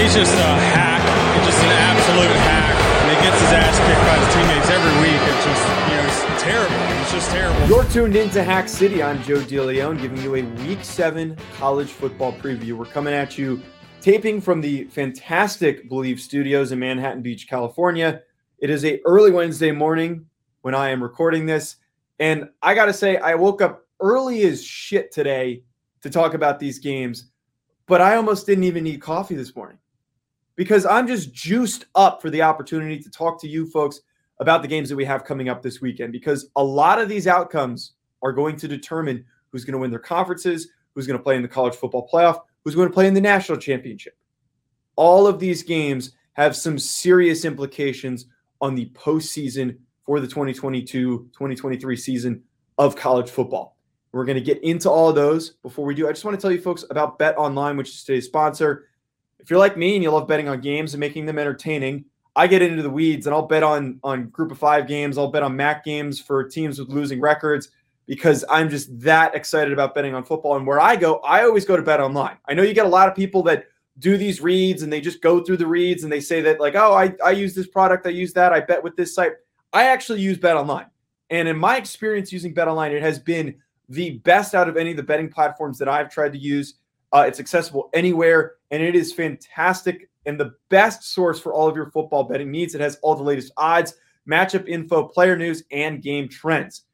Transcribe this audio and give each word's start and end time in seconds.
He's 0.00 0.14
just 0.14 0.32
a 0.32 0.52
hack. 0.72 1.02
He's 1.36 1.46
just 1.52 1.62
an 1.62 1.72
absolute 1.72 2.34
hack. 2.48 2.74
And 3.02 3.16
he 3.16 3.22
gets 3.22 3.38
his 3.38 3.52
ass 3.52 3.76
kicked 3.78 4.00
by 4.08 4.16
his 4.16 4.34
teammates 4.34 4.70
every 4.70 4.96
week. 5.02 5.20
It's 5.28 5.44
just, 5.44 5.64
you 5.90 5.94
know, 5.94 6.06
it's 6.08 6.42
terrible. 6.42 7.02
It's 7.02 7.12
just 7.12 7.30
terrible. 7.30 7.68
You're 7.68 7.84
tuned 7.84 8.16
into 8.16 8.42
Hack 8.42 8.68
City. 8.68 9.02
I'm 9.02 9.22
Joe 9.22 9.40
DeLeon 9.40 10.00
giving 10.00 10.22
you 10.22 10.36
a 10.36 10.42
Week 10.66 10.82
7 10.82 11.36
college 11.58 11.90
football 11.90 12.32
preview. 12.32 12.72
We're 12.72 12.86
coming 12.86 13.12
at 13.12 13.36
you 13.36 13.60
taping 14.00 14.40
from 14.40 14.60
the 14.60 14.84
fantastic 14.84 15.88
Believe 15.88 16.18
Studios 16.18 16.72
in 16.72 16.78
Manhattan 16.78 17.20
Beach, 17.20 17.46
California. 17.46 18.22
It 18.58 18.70
is 18.70 18.84
a 18.86 19.00
early 19.04 19.30
Wednesday 19.30 19.70
morning 19.70 20.24
when 20.62 20.74
I 20.74 20.88
am 20.88 21.02
recording 21.02 21.44
this. 21.44 21.76
And 22.18 22.48
I 22.62 22.74
got 22.74 22.86
to 22.86 22.92
say, 22.92 23.18
I 23.18 23.34
woke 23.34 23.60
up 23.60 23.86
early 24.00 24.42
as 24.44 24.64
shit 24.64 25.12
today 25.12 25.62
to 26.00 26.08
talk 26.10 26.34
about 26.34 26.58
these 26.58 26.78
games, 26.78 27.30
but 27.90 28.00
I 28.00 28.14
almost 28.14 28.46
didn't 28.46 28.62
even 28.62 28.84
need 28.84 29.02
coffee 29.02 29.34
this 29.34 29.56
morning 29.56 29.76
because 30.54 30.86
I'm 30.86 31.08
just 31.08 31.34
juiced 31.34 31.86
up 31.96 32.22
for 32.22 32.30
the 32.30 32.40
opportunity 32.40 33.00
to 33.00 33.10
talk 33.10 33.40
to 33.40 33.48
you 33.48 33.66
folks 33.66 34.02
about 34.38 34.62
the 34.62 34.68
games 34.68 34.88
that 34.88 34.96
we 34.96 35.04
have 35.06 35.24
coming 35.24 35.48
up 35.48 35.60
this 35.60 35.80
weekend 35.80 36.12
because 36.12 36.50
a 36.54 36.62
lot 36.62 37.00
of 37.00 37.08
these 37.08 37.26
outcomes 37.26 37.94
are 38.22 38.32
going 38.32 38.54
to 38.58 38.68
determine 38.68 39.24
who's 39.50 39.64
going 39.64 39.72
to 39.72 39.78
win 39.78 39.90
their 39.90 39.98
conferences, 39.98 40.68
who's 40.94 41.08
going 41.08 41.18
to 41.18 41.22
play 41.22 41.34
in 41.34 41.42
the 41.42 41.48
college 41.48 41.74
football 41.74 42.08
playoff, 42.08 42.38
who's 42.62 42.76
going 42.76 42.86
to 42.86 42.94
play 42.94 43.08
in 43.08 43.14
the 43.14 43.20
national 43.20 43.58
championship. 43.58 44.16
All 44.94 45.26
of 45.26 45.40
these 45.40 45.64
games 45.64 46.12
have 46.34 46.54
some 46.54 46.78
serious 46.78 47.44
implications 47.44 48.26
on 48.60 48.76
the 48.76 48.86
postseason 48.90 49.76
for 50.06 50.20
the 50.20 50.28
2022 50.28 51.28
2023 51.32 51.96
season 51.96 52.42
of 52.78 52.94
college 52.94 53.28
football. 53.28 53.79
We're 54.12 54.24
going 54.24 54.38
to 54.38 54.44
get 54.44 54.62
into 54.62 54.90
all 54.90 55.08
of 55.08 55.14
those. 55.14 55.50
Before 55.62 55.84
we 55.84 55.94
do, 55.94 56.08
I 56.08 56.12
just 56.12 56.24
want 56.24 56.36
to 56.36 56.40
tell 56.40 56.50
you 56.50 56.60
folks 56.60 56.84
about 56.90 57.18
Bet 57.18 57.38
Online, 57.38 57.76
which 57.76 57.90
is 57.90 58.04
today's 58.04 58.26
sponsor. 58.26 58.86
If 59.38 59.50
you're 59.50 59.58
like 59.58 59.76
me 59.76 59.94
and 59.94 60.02
you 60.02 60.10
love 60.10 60.26
betting 60.26 60.48
on 60.48 60.60
games 60.60 60.94
and 60.94 61.00
making 61.00 61.26
them 61.26 61.38
entertaining, 61.38 62.04
I 62.36 62.46
get 62.46 62.62
into 62.62 62.82
the 62.82 62.90
weeds 62.90 63.26
and 63.26 63.34
I'll 63.34 63.46
bet 63.46 63.62
on 63.62 64.00
on 64.02 64.28
group 64.28 64.50
of 64.50 64.58
5 64.58 64.86
games, 64.86 65.16
I'll 65.18 65.30
bet 65.30 65.42
on 65.42 65.56
MAC 65.56 65.84
games 65.84 66.20
for 66.20 66.44
teams 66.44 66.78
with 66.78 66.88
losing 66.88 67.20
records 67.20 67.70
because 68.06 68.44
I'm 68.50 68.68
just 68.68 68.98
that 69.00 69.34
excited 69.34 69.72
about 69.72 69.94
betting 69.94 70.14
on 70.14 70.24
football 70.24 70.56
and 70.56 70.66
where 70.66 70.80
I 70.80 70.96
go, 70.96 71.18
I 71.18 71.44
always 71.44 71.64
go 71.64 71.76
to 71.76 71.82
Bet 71.82 72.00
Online. 72.00 72.36
I 72.46 72.54
know 72.54 72.62
you 72.62 72.74
get 72.74 72.86
a 72.86 72.88
lot 72.88 73.08
of 73.08 73.14
people 73.14 73.42
that 73.44 73.66
do 73.98 74.16
these 74.16 74.40
reads 74.40 74.82
and 74.82 74.92
they 74.92 75.00
just 75.00 75.22
go 75.22 75.42
through 75.42 75.58
the 75.58 75.66
reads 75.66 76.02
and 76.02 76.12
they 76.12 76.20
say 76.20 76.40
that 76.40 76.60
like, 76.60 76.74
"Oh, 76.74 76.94
I 76.94 77.14
I 77.24 77.30
use 77.30 77.54
this 77.54 77.66
product, 77.66 78.06
I 78.06 78.10
use 78.10 78.32
that, 78.34 78.52
I 78.52 78.60
bet 78.60 78.82
with 78.82 78.96
this 78.96 79.14
site." 79.14 79.32
I 79.72 79.84
actually 79.84 80.20
use 80.20 80.38
Bet 80.38 80.56
Online. 80.56 80.86
And 81.30 81.46
in 81.46 81.56
my 81.56 81.76
experience 81.76 82.32
using 82.32 82.52
Bet 82.52 82.66
Online, 82.66 82.92
it 82.92 83.02
has 83.02 83.18
been 83.18 83.54
the 83.90 84.18
best 84.18 84.54
out 84.54 84.68
of 84.68 84.76
any 84.76 84.92
of 84.92 84.96
the 84.96 85.02
betting 85.02 85.28
platforms 85.28 85.78
that 85.78 85.88
I've 85.88 86.10
tried 86.10 86.32
to 86.32 86.38
use. 86.38 86.74
Uh, 87.12 87.24
it's 87.26 87.40
accessible 87.40 87.90
anywhere, 87.92 88.54
and 88.70 88.82
it 88.82 88.94
is 88.94 89.12
fantastic 89.12 90.08
and 90.26 90.38
the 90.38 90.54
best 90.68 91.02
source 91.02 91.40
for 91.40 91.52
all 91.52 91.68
of 91.68 91.76
your 91.76 91.90
football 91.90 92.24
betting 92.24 92.50
needs. 92.50 92.74
It 92.74 92.80
has 92.80 92.98
all 93.02 93.14
the 93.14 93.22
latest 93.22 93.52
odds, 93.56 93.94
matchup 94.28 94.68
info, 94.68 95.04
player 95.04 95.36
news, 95.36 95.64
and 95.72 96.02
game 96.02 96.28
trends. 96.28 96.84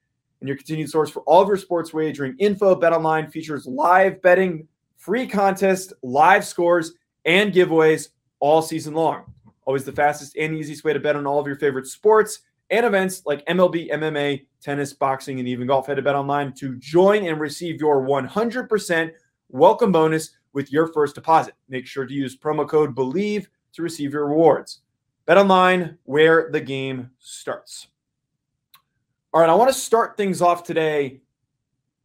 And 0.41 0.49
your 0.49 0.57
continued 0.57 0.91
source 0.91 1.11
for 1.11 1.21
all 1.21 1.43
of 1.43 1.49
your 1.49 1.57
sports 1.57 1.93
wagering 1.93 2.37
info. 2.39 2.79
BetOnline 2.79 3.31
features 3.31 3.67
live 3.67 4.23
betting, 4.23 4.69
free 4.97 5.27
contests, 5.27 5.93
live 6.03 6.45
scores, 6.45 6.93
and 7.25 7.53
giveaways 7.53 8.09
all 8.39 8.63
season 8.63 8.95
long. 8.95 9.25
Always 9.65 9.85
the 9.85 9.93
fastest 9.93 10.37
and 10.37 10.55
easiest 10.55 10.85
way 10.85 10.93
to 10.93 11.01
bet 11.01 11.17
on 11.17 11.27
all 11.27 11.41
of 11.41 11.47
your 11.47 11.57
favorite 11.57 11.87
sports 11.87 12.41
and 12.71 12.87
events 12.87 13.23
like 13.27 13.45
MLB, 13.47 13.91
MMA, 13.91 14.47
tennis, 14.67 14.93
boxing, 14.93 15.39
and 15.39 15.47
even 15.49 15.69
golf. 15.69 15.87
Head 15.87 15.95
to 15.95 16.03
BetOnline 16.03 16.53
to 16.57 16.77
join 16.79 17.25
and 17.25 17.39
receive 17.39 17.81
your 17.81 18.03
100% 18.03 19.13
welcome 19.49 19.93
bonus 19.93 20.31
with 20.55 20.73
your 20.73 20.93
first 20.93 21.15
deposit. 21.15 21.55
Make 21.69 21.87
sure 21.87 22.05
to 22.05 22.13
use 22.13 22.37
promo 22.37 22.69
code 22.69 22.93
BELIEVE 22.93 23.49
to 23.75 23.83
receive 23.83 24.13
your 24.13 24.27
rewards. 24.27 24.81
Bet 25.25 25.39
online 25.39 25.99
where 26.03 26.51
the 26.51 26.61
game 26.61 27.11
starts. 27.21 27.87
All 29.33 29.41
right, 29.41 29.49
I 29.49 29.55
want 29.55 29.73
to 29.73 29.79
start 29.79 30.17
things 30.17 30.43
off 30.43 30.65
today 30.65 31.21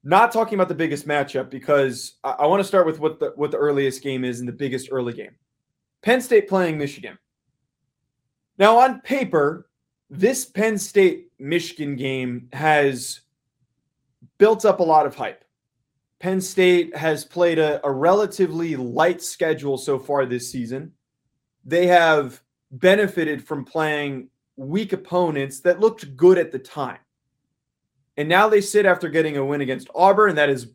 not 0.03 0.31
talking 0.31 0.53
about 0.53 0.67
the 0.67 0.75
biggest 0.75 1.07
matchup 1.07 1.49
because 1.49 2.15
I, 2.23 2.31
I 2.31 2.45
want 2.45 2.59
to 2.59 2.67
start 2.67 2.85
with 2.85 2.99
what 2.99 3.19
the 3.19 3.33
what 3.35 3.49
the 3.49 3.57
earliest 3.57 4.03
game 4.03 4.23
is 4.23 4.39
and 4.39 4.47
the 4.47 4.53
biggest 4.53 4.89
early 4.91 5.13
game. 5.13 5.35
Penn 6.03 6.21
State 6.21 6.47
playing 6.47 6.77
Michigan. 6.77 7.17
Now 8.59 8.77
on 8.77 9.01
paper, 9.01 9.67
this 10.11 10.43
Penn 10.43 10.77
State 10.77 11.31
Michigan 11.39 11.95
game 11.95 12.49
has 12.51 13.21
built 14.37 14.65
up 14.65 14.81
a 14.81 14.83
lot 14.83 15.05
of 15.05 15.15
hype. 15.15 15.45
Penn 16.19 16.41
State 16.41 16.95
has 16.95 17.23
played 17.23 17.57
a, 17.57 17.83
a, 17.85 17.89
relatively 17.89 18.75
light 18.75 19.23
schedule 19.23 19.77
so 19.77 19.97
far 19.97 20.25
this 20.25 20.51
season. 20.51 20.91
They 21.63 21.87
have 21.87 22.43
benefited 22.71 23.47
from 23.47 23.63
playing 23.63 24.27
weak 24.57 24.91
opponents 24.91 25.61
that 25.61 25.79
looked 25.79 26.15
good 26.17 26.37
at 26.37 26.51
the 26.51 26.59
time. 26.59 26.99
And 28.17 28.27
now 28.27 28.49
they 28.49 28.61
sit 28.61 28.85
after 28.85 29.07
getting 29.07 29.37
a 29.37 29.45
win 29.45 29.61
against 29.61 29.89
Auburn. 29.95 30.35
That 30.35 30.49
has 30.49 30.67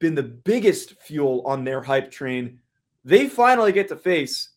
been 0.00 0.16
the 0.16 0.24
biggest 0.24 1.00
fuel 1.00 1.42
on 1.46 1.62
their 1.62 1.80
hype 1.80 2.10
train. 2.10 2.58
They 3.04 3.28
finally 3.28 3.72
get 3.72 3.88
to 3.88 3.96
face 3.96 4.50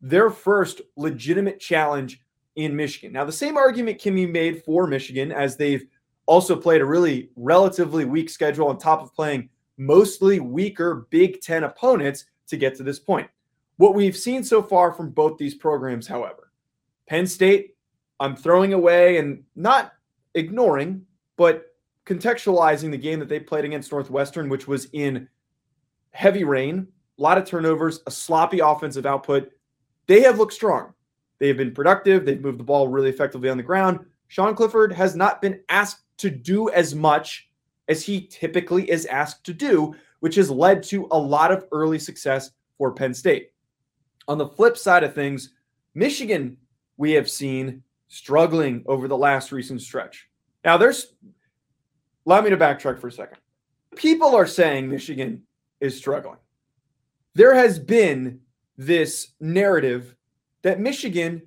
their 0.00 0.28
first 0.28 0.80
legitimate 0.96 1.60
challenge 1.60 2.20
in 2.56 2.74
Michigan. 2.74 3.12
Now, 3.12 3.24
the 3.24 3.32
same 3.32 3.56
argument 3.56 4.00
can 4.00 4.14
be 4.14 4.26
made 4.26 4.64
for 4.64 4.86
Michigan 4.86 5.30
as 5.30 5.56
they've 5.56 5.86
also 6.26 6.56
played 6.56 6.80
a 6.80 6.84
really 6.84 7.30
relatively 7.36 8.04
weak 8.04 8.28
schedule 8.28 8.68
on 8.68 8.78
top 8.78 9.02
of 9.02 9.14
playing 9.14 9.48
mostly 9.78 10.40
weaker 10.40 11.06
Big 11.10 11.40
Ten 11.40 11.64
opponents 11.64 12.24
to 12.48 12.56
get 12.56 12.74
to 12.76 12.82
this 12.82 12.98
point. 12.98 13.28
What 13.76 13.94
we've 13.94 14.16
seen 14.16 14.42
so 14.42 14.62
far 14.62 14.92
from 14.92 15.10
both 15.10 15.38
these 15.38 15.54
programs, 15.54 16.06
however, 16.06 16.50
Penn 17.08 17.26
State, 17.26 17.76
I'm 18.18 18.34
throwing 18.34 18.72
away 18.72 19.18
and 19.18 19.44
not 19.54 19.92
ignoring, 20.34 21.04
but 21.36 21.74
contextualizing 22.06 22.90
the 22.90 22.96
game 22.96 23.18
that 23.18 23.28
they 23.28 23.38
played 23.38 23.66
against 23.66 23.92
Northwestern, 23.92 24.48
which 24.48 24.66
was 24.66 24.88
in 24.92 25.28
heavy 26.12 26.44
rain, 26.44 26.88
a 27.18 27.22
lot 27.22 27.36
of 27.36 27.44
turnovers, 27.44 28.00
a 28.06 28.10
sloppy 28.10 28.60
offensive 28.60 29.04
output. 29.04 29.50
They 30.06 30.22
have 30.22 30.38
looked 30.38 30.54
strong. 30.54 30.94
They 31.38 31.48
have 31.48 31.56
been 31.56 31.74
productive. 31.74 32.24
They've 32.24 32.40
moved 32.40 32.58
the 32.58 32.64
ball 32.64 32.88
really 32.88 33.10
effectively 33.10 33.48
on 33.48 33.56
the 33.56 33.62
ground. 33.62 34.00
Sean 34.28 34.54
Clifford 34.54 34.92
has 34.92 35.14
not 35.14 35.40
been 35.40 35.60
asked 35.68 36.02
to 36.18 36.30
do 36.30 36.70
as 36.70 36.94
much 36.94 37.48
as 37.88 38.02
he 38.02 38.26
typically 38.26 38.90
is 38.90 39.06
asked 39.06 39.44
to 39.44 39.54
do, 39.54 39.94
which 40.20 40.34
has 40.34 40.50
led 40.50 40.82
to 40.84 41.06
a 41.10 41.18
lot 41.18 41.52
of 41.52 41.66
early 41.72 41.98
success 41.98 42.50
for 42.78 42.92
Penn 42.92 43.14
State. 43.14 43.50
On 44.28 44.38
the 44.38 44.48
flip 44.48 44.76
side 44.76 45.04
of 45.04 45.14
things, 45.14 45.50
Michigan, 45.94 46.56
we 46.96 47.12
have 47.12 47.30
seen 47.30 47.82
struggling 48.08 48.82
over 48.86 49.06
the 49.08 49.16
last 49.16 49.52
recent 49.52 49.80
stretch. 49.80 50.28
Now, 50.64 50.76
there's, 50.76 51.14
allow 52.26 52.40
me 52.40 52.50
to 52.50 52.56
backtrack 52.56 52.98
for 52.98 53.08
a 53.08 53.12
second. 53.12 53.38
People 53.94 54.34
are 54.34 54.46
saying 54.46 54.88
Michigan 54.88 55.42
is 55.80 55.96
struggling. 55.96 56.38
There 57.34 57.54
has 57.54 57.78
been 57.78 58.40
this 58.76 59.28
narrative 59.40 60.15
that 60.66 60.80
Michigan 60.80 61.40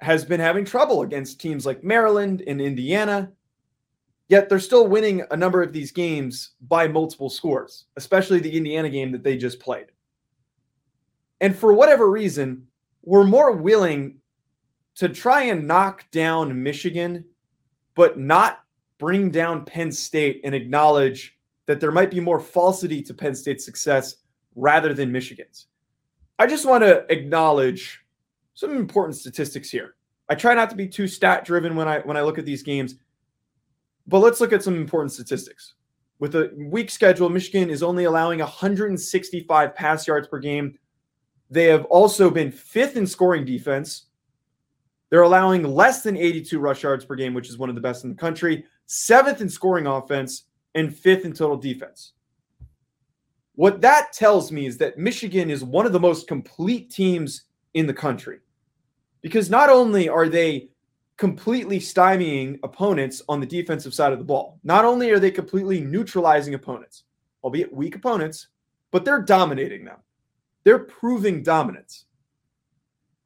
has 0.00 0.24
been 0.24 0.40
having 0.40 0.64
trouble 0.64 1.02
against 1.02 1.40
teams 1.40 1.64
like 1.64 1.82
Maryland 1.82 2.42
and 2.46 2.60
Indiana 2.60 3.32
Yet 4.32 4.48
they're 4.48 4.60
still 4.60 4.86
winning 4.86 5.22
a 5.30 5.36
number 5.36 5.62
of 5.62 5.74
these 5.74 5.92
games 5.92 6.52
by 6.62 6.88
multiple 6.88 7.28
scores, 7.28 7.84
especially 7.98 8.40
the 8.40 8.56
Indiana 8.56 8.88
game 8.88 9.12
that 9.12 9.22
they 9.22 9.36
just 9.36 9.60
played. 9.60 9.88
And 11.42 11.54
for 11.54 11.74
whatever 11.74 12.10
reason, 12.10 12.66
we're 13.02 13.24
more 13.24 13.52
willing 13.52 14.20
to 14.94 15.10
try 15.10 15.42
and 15.42 15.68
knock 15.68 16.10
down 16.12 16.62
Michigan, 16.62 17.26
but 17.94 18.18
not 18.18 18.60
bring 18.96 19.30
down 19.30 19.66
Penn 19.66 19.92
State 19.92 20.40
and 20.44 20.54
acknowledge 20.54 21.36
that 21.66 21.78
there 21.78 21.92
might 21.92 22.10
be 22.10 22.18
more 22.18 22.40
falsity 22.40 23.02
to 23.02 23.12
Penn 23.12 23.34
State's 23.34 23.66
success 23.66 24.16
rather 24.54 24.94
than 24.94 25.12
Michigan's. 25.12 25.66
I 26.38 26.46
just 26.46 26.66
want 26.66 26.82
to 26.82 27.04
acknowledge 27.12 28.00
some 28.54 28.76
important 28.76 29.16
statistics 29.16 29.70
here. 29.70 29.94
I 30.28 30.34
try 30.34 30.54
not 30.54 30.70
to 30.70 30.76
be 30.76 30.88
too 30.88 31.06
stat 31.06 31.44
driven 31.44 31.76
when 31.76 31.88
I 31.88 32.00
when 32.00 32.16
I 32.16 32.22
look 32.22 32.38
at 32.38 32.44
these 32.44 32.62
games 32.62 32.96
but 34.06 34.18
let's 34.18 34.40
look 34.40 34.52
at 34.52 34.62
some 34.62 34.76
important 34.76 35.12
statistics. 35.12 35.74
With 36.18 36.34
a 36.34 36.52
weak 36.56 36.90
schedule, 36.90 37.28
Michigan 37.28 37.70
is 37.70 37.82
only 37.82 38.04
allowing 38.04 38.38
165 38.38 39.74
pass 39.74 40.06
yards 40.06 40.28
per 40.28 40.38
game. 40.38 40.78
They 41.50 41.64
have 41.64 41.84
also 41.86 42.30
been 42.30 42.50
fifth 42.52 42.96
in 42.96 43.06
scoring 43.06 43.44
defense. 43.44 44.06
They're 45.10 45.22
allowing 45.22 45.62
less 45.62 46.02
than 46.02 46.16
82 46.16 46.58
rush 46.58 46.82
yards 46.82 47.04
per 47.04 47.16
game, 47.16 47.34
which 47.34 47.48
is 47.48 47.58
one 47.58 47.68
of 47.68 47.74
the 47.74 47.80
best 47.80 48.04
in 48.04 48.10
the 48.10 48.16
country, 48.16 48.64
seventh 48.86 49.40
in 49.40 49.48
scoring 49.48 49.86
offense, 49.86 50.44
and 50.74 50.94
fifth 50.94 51.24
in 51.24 51.32
total 51.32 51.56
defense. 51.56 52.12
What 53.54 53.80
that 53.82 54.12
tells 54.12 54.50
me 54.50 54.66
is 54.66 54.78
that 54.78 54.98
Michigan 54.98 55.50
is 55.50 55.62
one 55.62 55.86
of 55.86 55.92
the 55.92 56.00
most 56.00 56.26
complete 56.26 56.90
teams 56.90 57.44
in 57.74 57.86
the 57.86 57.94
country. 57.94 58.38
Because 59.20 59.50
not 59.50 59.68
only 59.68 60.08
are 60.08 60.28
they 60.28 60.70
completely 61.16 61.78
stymieing 61.78 62.58
opponents 62.62 63.22
on 63.28 63.40
the 63.40 63.46
defensive 63.46 63.94
side 63.94 64.12
of 64.12 64.18
the 64.18 64.24
ball, 64.24 64.58
not 64.64 64.84
only 64.84 65.10
are 65.10 65.18
they 65.18 65.30
completely 65.30 65.80
neutralizing 65.80 66.54
opponents, 66.54 67.04
albeit 67.44 67.72
weak 67.72 67.94
opponents, 67.94 68.48
but 68.90 69.04
they're 69.04 69.22
dominating 69.22 69.84
them. 69.84 69.98
They're 70.64 70.78
proving 70.78 71.42
dominance. 71.42 72.06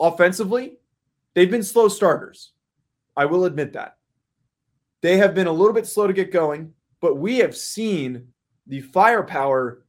Offensively, 0.01 0.79
they've 1.35 1.51
been 1.51 1.63
slow 1.63 1.89
starters. 1.89 2.53
I 3.17 3.25
will 3.25 3.45
admit 3.45 3.73
that. 3.75 3.97
They 5.01 5.17
have 5.19 5.35
been 5.35 5.47
a 5.47 5.53
little 5.53 5.73
bit 5.73 5.87
slow 5.87 6.07
to 6.07 6.13
get 6.13 6.33
going, 6.33 6.73
but 7.01 7.17
we 7.17 7.39
have 7.39 7.57
seen 7.57 8.29
the 8.67 8.81
firepower 8.81 9.86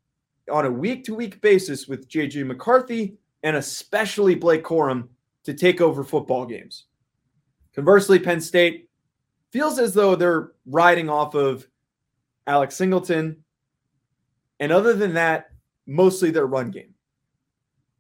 on 0.52 0.66
a 0.66 0.72
week 0.72 1.04
to 1.06 1.16
week 1.16 1.42
basis 1.42 1.88
with 1.88 2.10
JJ 2.10 2.46
McCarthy 2.46 3.18
and 3.44 3.56
especially 3.56 4.36
Blake 4.36 4.64
Corum 4.64 5.10
to 5.44 5.54
take 5.54 5.82
over 5.82 6.04
football 6.04 6.46
games. 6.46 6.86
Conversely, 7.74 8.20
Penn 8.20 8.42
State 8.42 8.90
feels 9.52 9.80
as 9.80 9.94
though 9.94 10.16
they're 10.16 10.52
riding 10.66 11.10
off 11.10 11.36
of 11.36 11.68
Alex 12.48 12.76
Singleton. 12.76 13.44
And 14.60 14.72
other 14.72 14.94
than 14.94 15.14
that, 15.14 15.52
mostly 15.86 16.32
their 16.32 16.48
run 16.48 16.72
game. 16.72 16.94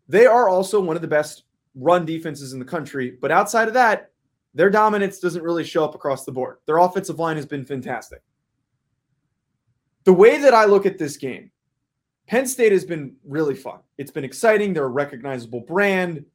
They 0.07 0.25
are 0.25 0.49
also 0.49 0.79
one 0.79 0.95
of 0.95 1.01
the 1.01 1.07
best 1.07 1.43
run 1.75 2.05
defenses 2.05 2.53
in 2.53 2.59
the 2.59 2.65
country. 2.65 3.11
But 3.11 3.31
outside 3.31 3.67
of 3.67 3.73
that, 3.75 4.11
their 4.53 4.69
dominance 4.69 5.19
doesn't 5.19 5.43
really 5.43 5.63
show 5.63 5.83
up 5.83 5.95
across 5.95 6.25
the 6.25 6.31
board. 6.31 6.57
Their 6.65 6.77
offensive 6.77 7.19
line 7.19 7.35
has 7.35 7.45
been 7.45 7.65
fantastic. 7.65 8.21
The 10.05 10.13
way 10.13 10.39
that 10.39 10.53
I 10.53 10.65
look 10.65 10.85
at 10.85 10.97
this 10.97 11.17
game, 11.17 11.51
Penn 12.27 12.45
State 12.45 12.73
has 12.73 12.83
been 12.83 13.15
really 13.25 13.55
fun. 13.55 13.79
It's 13.97 14.11
been 14.11 14.25
exciting. 14.25 14.73
They're 14.73 14.85
a 14.85 14.89
recognizable 14.89 15.61
brand. 15.61 16.25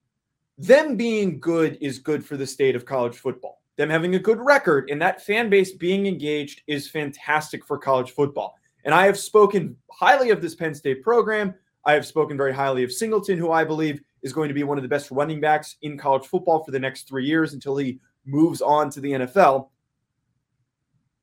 Them 0.58 0.96
being 0.96 1.38
good 1.38 1.76
is 1.80 1.98
good 1.98 2.24
for 2.24 2.36
the 2.36 2.46
state 2.46 2.74
of 2.74 2.86
college 2.86 3.16
football. 3.16 3.60
Them 3.76 3.90
having 3.90 4.14
a 4.14 4.18
good 4.18 4.38
record 4.40 4.90
and 4.90 5.00
that 5.02 5.22
fan 5.22 5.50
base 5.50 5.72
being 5.72 6.06
engaged 6.06 6.62
is 6.66 6.88
fantastic 6.88 7.64
for 7.64 7.78
college 7.78 8.12
football. 8.12 8.58
And 8.84 8.94
I 8.94 9.06
have 9.06 9.18
spoken 9.18 9.76
highly 9.90 10.30
of 10.30 10.40
this 10.40 10.54
Penn 10.54 10.74
State 10.74 11.02
program. 11.02 11.54
I 11.84 11.92
have 11.92 12.06
spoken 12.06 12.36
very 12.36 12.54
highly 12.54 12.84
of 12.84 12.92
Singleton, 12.92 13.38
who 13.38 13.50
I 13.50 13.64
believe 13.64 14.00
is 14.22 14.32
going 14.32 14.48
to 14.48 14.54
be 14.54 14.62
one 14.62 14.78
of 14.78 14.82
the 14.82 14.88
best 14.88 15.10
running 15.10 15.40
backs 15.40 15.76
in 15.82 15.98
college 15.98 16.26
football 16.26 16.64
for 16.64 16.70
the 16.70 16.78
next 16.78 17.08
three 17.08 17.26
years 17.26 17.54
until 17.54 17.76
he 17.76 17.98
moves 18.24 18.62
on 18.62 18.88
to 18.90 19.00
the 19.00 19.12
NFL. 19.12 19.68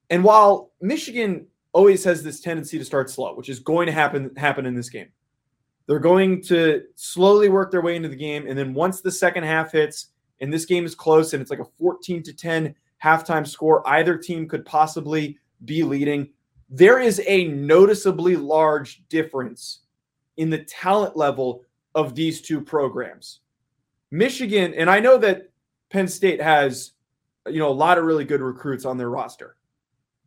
And 0.09 0.23
while 0.23 0.71
Michigan 0.81 1.47
always 1.73 2.03
has 2.03 2.23
this 2.23 2.39
tendency 2.39 2.77
to 2.77 2.85
start 2.85 3.09
slow, 3.09 3.35
which 3.35 3.49
is 3.49 3.59
going 3.59 3.85
to 3.85 3.91
happen 3.91 4.31
happen 4.35 4.65
in 4.65 4.75
this 4.75 4.89
game. 4.89 5.07
They're 5.87 5.99
going 5.99 6.43
to 6.43 6.83
slowly 6.95 7.49
work 7.49 7.71
their 7.71 7.81
way 7.81 7.95
into 7.95 8.09
the 8.09 8.15
game, 8.15 8.45
and 8.47 8.57
then 8.57 8.73
once 8.73 9.01
the 9.01 9.11
second 9.11 9.43
half 9.43 9.71
hits, 9.71 10.07
and 10.39 10.53
this 10.53 10.65
game 10.65 10.85
is 10.85 10.95
close, 10.95 11.33
and 11.33 11.41
it's 11.41 11.51
like 11.51 11.59
a 11.59 11.65
14 11.79 12.23
to 12.23 12.33
10 12.33 12.75
halftime 13.03 13.47
score, 13.47 13.87
either 13.87 14.17
team 14.17 14.47
could 14.47 14.65
possibly 14.65 15.37
be 15.65 15.83
leading. 15.83 16.29
There 16.69 16.99
is 16.99 17.21
a 17.25 17.47
noticeably 17.47 18.35
large 18.35 19.03
difference 19.09 19.79
in 20.37 20.49
the 20.49 20.63
talent 20.63 21.17
level 21.17 21.63
of 21.95 22.15
these 22.15 22.41
two 22.41 22.61
programs. 22.61 23.39
Michigan, 24.11 24.73
and 24.75 24.89
I 24.89 24.99
know 24.99 25.17
that 25.17 25.49
Penn 25.89 26.07
State 26.07 26.41
has, 26.41 26.91
you 27.47 27.59
know, 27.59 27.69
a 27.69 27.71
lot 27.73 27.97
of 27.97 28.05
really 28.05 28.25
good 28.25 28.41
recruits 28.41 28.85
on 28.85 28.97
their 28.97 29.09
roster, 29.09 29.57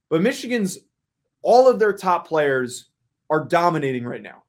but 0.09 0.23
Michigan's 0.23 0.79
all 1.43 1.69
of 1.69 1.79
their 1.79 1.93
top 1.93 2.27
players 2.27 2.87
are 3.31 3.45
dominating 3.45 4.05
right 4.05 4.23
now. 4.23 4.43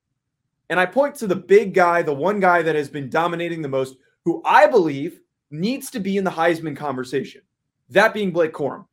And 0.69 0.80
I 0.80 0.86
point 0.86 1.16
to 1.16 1.28
the 1.28 1.36
big 1.36 1.74
guy, 1.74 2.01
the 2.01 2.13
one 2.13 2.40
guy 2.40 2.62
that 2.62 2.75
has 2.75 2.90
been 2.90 3.10
dominating 3.10 3.62
the 3.62 3.68
most, 3.68 3.98
who 4.25 4.42
I 4.45 4.68
believe 4.68 5.19
needs 5.51 5.92
to 5.92 6.00
be 6.00 6.18
in 6.18 6.24
the 6.24 6.31
Heisman 6.31 6.75
conversation. 6.75 7.42
That 7.90 8.13
being 8.13 8.31
Blake 8.31 8.54
Corum. 8.54 8.86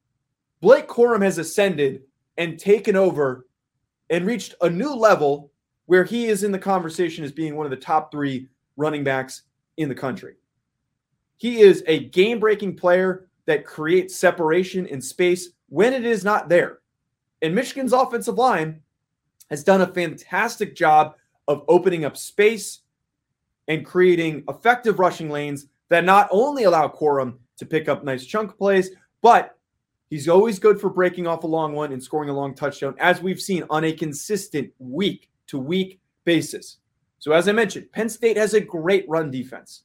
Blake 0.61 0.88
Corum 0.88 1.23
has 1.23 1.38
ascended 1.38 2.02
and 2.37 2.58
taken 2.58 2.97
over 2.97 3.47
and 4.11 4.26
reached 4.26 4.55
a 4.61 4.69
new 4.69 4.93
level 4.93 5.50
where 5.87 6.05
he 6.05 6.26
is 6.26 6.44
in 6.44 6.52
the 6.52 6.58
conversation 6.58 7.25
as 7.25 7.32
being 7.32 7.56
one 7.56 7.67
of 7.67 7.70
the 7.70 7.76
top 7.76 8.12
three 8.12 8.49
running 8.76 9.02
backs 9.02 9.43
in 9.76 9.88
the 9.88 9.94
country. 9.94 10.35
He 11.38 11.61
is 11.61 11.82
a 11.87 12.05
game 12.11 12.38
breaking 12.38 12.76
player 12.76 13.29
that 13.47 13.64
creates 13.64 14.14
separation 14.14 14.87
in 14.87 15.00
space 15.00 15.50
when 15.70 15.94
it 15.94 16.05
is 16.05 16.25
not 16.25 16.49
there. 16.49 16.79
And 17.42 17.54
Michigan's 17.54 17.92
offensive 17.92 18.37
line 18.37 18.81
has 19.48 19.64
done 19.64 19.81
a 19.81 19.87
fantastic 19.87 20.75
job 20.75 21.14
of 21.48 21.64
opening 21.69 22.04
up 22.04 22.16
space 22.16 22.81
and 23.69 23.84
creating 23.84 24.44
effective 24.48 24.98
rushing 24.98 25.31
lanes 25.31 25.66
that 25.88 26.04
not 26.04 26.28
only 26.31 26.64
allow 26.64 26.88
Corum 26.88 27.38
to 27.56 27.66
pick 27.66 27.88
up 27.88 28.04
nice 28.04 28.25
chunk 28.25 28.56
plays, 28.56 28.90
but 29.22 29.58
he's 30.08 30.28
always 30.28 30.58
good 30.58 30.81
for 30.81 30.90
breaking 30.90 31.26
off 31.26 31.44
a 31.44 31.46
long 31.46 31.75
one 31.75 31.92
and 31.92 32.02
scoring 32.02 32.31
a 32.31 32.34
long 32.34 32.54
touchdown, 32.54 32.94
as 32.98 33.20
we've 33.20 33.40
seen 33.40 33.64
on 33.70 33.84
a 33.84 33.92
consistent 33.92 34.70
week 34.78 35.28
to 35.48 35.58
week 35.58 36.00
basis. 36.25 36.78
So, 37.19 37.32
as 37.32 37.48
I 37.48 37.52
mentioned, 37.52 37.92
Penn 37.92 38.08
State 38.08 38.37
has 38.37 38.54
a 38.54 38.60
great 38.60 39.08
run 39.08 39.31
defense, 39.31 39.82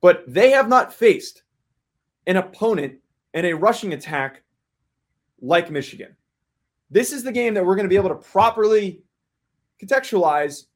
but 0.00 0.24
they 0.26 0.50
have 0.50 0.68
not 0.68 0.92
faced 0.92 1.42
an 2.26 2.36
opponent 2.36 2.94
in 3.34 3.44
a 3.44 3.52
rushing 3.52 3.92
attack 3.92 4.42
like 5.40 5.70
Michigan. 5.70 6.16
This 6.90 7.12
is 7.12 7.22
the 7.22 7.32
game 7.32 7.54
that 7.54 7.64
we're 7.64 7.76
going 7.76 7.84
to 7.84 7.90
be 7.90 7.96
able 7.96 8.08
to 8.08 8.16
properly 8.16 9.02
contextualize 9.80 10.66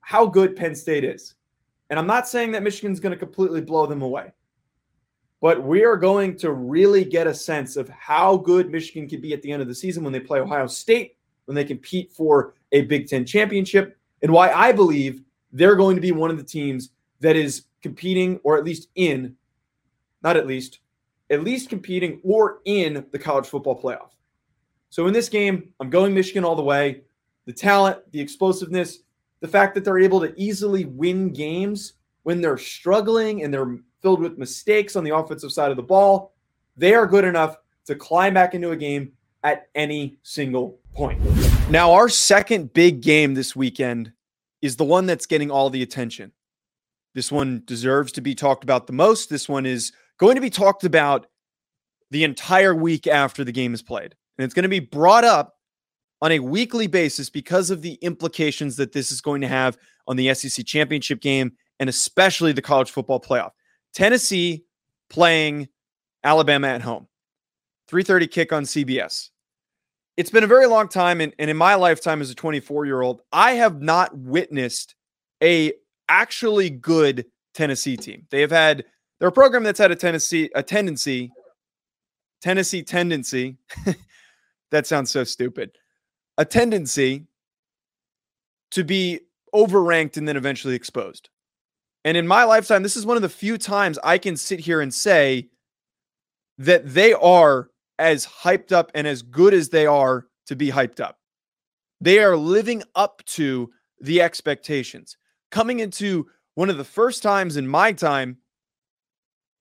how 0.00 0.26
good 0.26 0.56
Penn 0.56 0.74
State 0.74 1.04
is. 1.04 1.34
And 1.90 1.98
I'm 1.98 2.06
not 2.06 2.28
saying 2.28 2.52
that 2.52 2.62
Michigan's 2.62 3.00
going 3.00 3.12
to 3.12 3.18
completely 3.18 3.60
blow 3.60 3.86
them 3.86 4.02
away, 4.02 4.32
but 5.40 5.62
we 5.62 5.84
are 5.84 5.96
going 5.96 6.36
to 6.38 6.52
really 6.52 7.04
get 7.04 7.26
a 7.26 7.34
sense 7.34 7.76
of 7.76 7.88
how 7.88 8.36
good 8.36 8.70
Michigan 8.70 9.08
can 9.08 9.20
be 9.20 9.32
at 9.32 9.42
the 9.42 9.50
end 9.50 9.62
of 9.62 9.68
the 9.68 9.74
season 9.74 10.02
when 10.02 10.12
they 10.12 10.20
play 10.20 10.40
Ohio 10.40 10.66
State, 10.66 11.16
when 11.46 11.54
they 11.54 11.64
compete 11.64 12.12
for 12.12 12.54
a 12.70 12.82
Big 12.82 13.08
Ten 13.08 13.26
championship, 13.26 13.98
and 14.22 14.32
why 14.32 14.50
I 14.52 14.72
believe 14.72 15.22
they're 15.52 15.76
going 15.76 15.96
to 15.96 16.00
be 16.00 16.12
one 16.12 16.30
of 16.30 16.38
the 16.38 16.44
teams 16.44 16.90
that 17.20 17.36
is 17.36 17.64
competing, 17.82 18.38
or 18.44 18.56
at 18.56 18.64
least 18.64 18.88
in, 18.94 19.36
not 20.22 20.36
at 20.36 20.46
least, 20.46 20.78
at 21.30 21.42
least 21.42 21.68
competing 21.68 22.20
or 22.22 22.60
in 22.64 23.04
the 23.12 23.18
college 23.18 23.46
football 23.46 23.80
playoff. 23.80 24.10
So 24.92 25.06
in 25.06 25.14
this 25.14 25.30
game, 25.30 25.70
I'm 25.80 25.88
going 25.88 26.12
Michigan 26.12 26.44
all 26.44 26.54
the 26.54 26.62
way. 26.62 27.00
The 27.46 27.52
talent, 27.54 28.00
the 28.12 28.20
explosiveness, 28.20 28.98
the 29.40 29.48
fact 29.48 29.74
that 29.74 29.86
they're 29.86 29.98
able 29.98 30.20
to 30.20 30.34
easily 30.36 30.84
win 30.84 31.32
games 31.32 31.94
when 32.24 32.42
they're 32.42 32.58
struggling 32.58 33.42
and 33.42 33.54
they're 33.54 33.78
filled 34.02 34.20
with 34.20 34.36
mistakes 34.36 34.94
on 34.94 35.02
the 35.02 35.16
offensive 35.16 35.50
side 35.50 35.70
of 35.70 35.78
the 35.78 35.82
ball, 35.82 36.34
they 36.76 36.92
are 36.92 37.06
good 37.06 37.24
enough 37.24 37.56
to 37.86 37.94
climb 37.94 38.34
back 38.34 38.52
into 38.52 38.72
a 38.72 38.76
game 38.76 39.12
at 39.44 39.70
any 39.74 40.18
single 40.24 40.78
point. 40.92 41.18
Now, 41.70 41.92
our 41.92 42.10
second 42.10 42.74
big 42.74 43.00
game 43.00 43.32
this 43.32 43.56
weekend 43.56 44.12
is 44.60 44.76
the 44.76 44.84
one 44.84 45.06
that's 45.06 45.24
getting 45.24 45.50
all 45.50 45.70
the 45.70 45.82
attention. 45.82 46.32
This 47.14 47.32
one 47.32 47.62
deserves 47.64 48.12
to 48.12 48.20
be 48.20 48.34
talked 48.34 48.62
about 48.62 48.86
the 48.86 48.92
most. 48.92 49.30
This 49.30 49.48
one 49.48 49.64
is 49.64 49.92
going 50.18 50.34
to 50.34 50.42
be 50.42 50.50
talked 50.50 50.84
about 50.84 51.28
the 52.10 52.24
entire 52.24 52.74
week 52.74 53.06
after 53.06 53.42
the 53.42 53.52
game 53.52 53.72
is 53.72 53.80
played. 53.80 54.16
And 54.38 54.44
it's 54.44 54.54
going 54.54 54.64
to 54.64 54.68
be 54.68 54.80
brought 54.80 55.24
up 55.24 55.54
on 56.22 56.32
a 56.32 56.38
weekly 56.38 56.86
basis 56.86 57.28
because 57.28 57.70
of 57.70 57.82
the 57.82 57.94
implications 57.94 58.76
that 58.76 58.92
this 58.92 59.10
is 59.10 59.20
going 59.20 59.40
to 59.40 59.48
have 59.48 59.76
on 60.06 60.16
the 60.16 60.32
SEC 60.34 60.64
championship 60.64 61.20
game 61.20 61.52
and 61.80 61.88
especially 61.88 62.52
the 62.52 62.62
college 62.62 62.90
football 62.90 63.20
playoff. 63.20 63.50
Tennessee 63.92 64.64
playing 65.10 65.68
Alabama 66.24 66.68
at 66.68 66.82
home. 66.82 67.08
3:30 67.90 68.30
kick 68.30 68.52
on 68.52 68.64
CBS. 68.64 69.30
It's 70.16 70.30
been 70.30 70.44
a 70.44 70.48
very 70.48 70.66
long 70.66 70.88
time 70.88 71.20
and, 71.20 71.34
and 71.38 71.50
in 71.50 71.56
my 71.56 71.74
lifetime 71.74 72.20
as 72.20 72.30
a 72.30 72.34
24-year-old, 72.34 73.22
I 73.32 73.52
have 73.52 73.82
not 73.82 74.16
witnessed 74.16 74.94
a 75.42 75.72
actually 76.08 76.70
good 76.70 77.26
Tennessee 77.54 77.96
team. 77.96 78.26
They 78.30 78.40
have 78.40 78.50
had 78.50 78.84
they're 79.18 79.28
a 79.28 79.32
program 79.32 79.62
that's 79.62 79.78
had 79.78 79.90
a 79.90 79.96
Tennessee 79.96 80.50
a 80.54 80.62
tendency 80.62 81.32
Tennessee 82.40 82.82
tendency 82.82 83.56
that 84.72 84.86
sounds 84.86 85.10
so 85.10 85.22
stupid. 85.22 85.70
A 86.38 86.44
tendency 86.44 87.26
to 88.72 88.82
be 88.82 89.20
overranked 89.54 90.16
and 90.16 90.26
then 90.26 90.36
eventually 90.36 90.74
exposed. 90.74 91.28
And 92.04 92.16
in 92.16 92.26
my 92.26 92.44
lifetime, 92.44 92.82
this 92.82 92.96
is 92.96 93.06
one 93.06 93.16
of 93.16 93.22
the 93.22 93.28
few 93.28 93.58
times 93.58 93.98
I 94.02 94.18
can 94.18 94.36
sit 94.36 94.58
here 94.58 94.80
and 94.80 94.92
say 94.92 95.50
that 96.58 96.92
they 96.94 97.12
are 97.12 97.68
as 97.98 98.26
hyped 98.26 98.72
up 98.72 98.90
and 98.94 99.06
as 99.06 99.22
good 99.22 99.54
as 99.54 99.68
they 99.68 99.86
are 99.86 100.26
to 100.46 100.56
be 100.56 100.70
hyped 100.70 101.00
up. 101.00 101.18
They 102.00 102.18
are 102.18 102.36
living 102.36 102.82
up 102.96 103.22
to 103.26 103.70
the 104.00 104.22
expectations. 104.22 105.16
Coming 105.52 105.80
into 105.80 106.26
one 106.54 106.70
of 106.70 106.78
the 106.78 106.84
first 106.84 107.22
times 107.22 107.56
in 107.56 107.68
my 107.68 107.92
time 107.92 108.38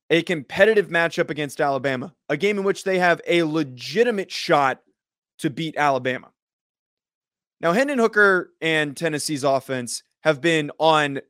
a 0.09 0.21
competitive 0.23 0.89
matchup 0.89 1.29
against 1.29 1.61
Alabama, 1.61 2.13
a 2.27 2.35
game 2.35 2.57
in 2.57 2.65
which 2.65 2.83
they 2.83 2.99
have 2.99 3.21
a 3.27 3.43
legitimate 3.43 4.29
shot 4.29 4.81
to 5.41 5.49
beat 5.49 5.75
Alabama. 5.77 6.31
Now, 7.59 7.73
Hendon 7.73 7.99
Hooker 7.99 8.53
and 8.61 8.97
Tennessee's 8.97 9.43
offense 9.43 10.03
have 10.23 10.41
been 10.41 10.71
on 10.79 11.21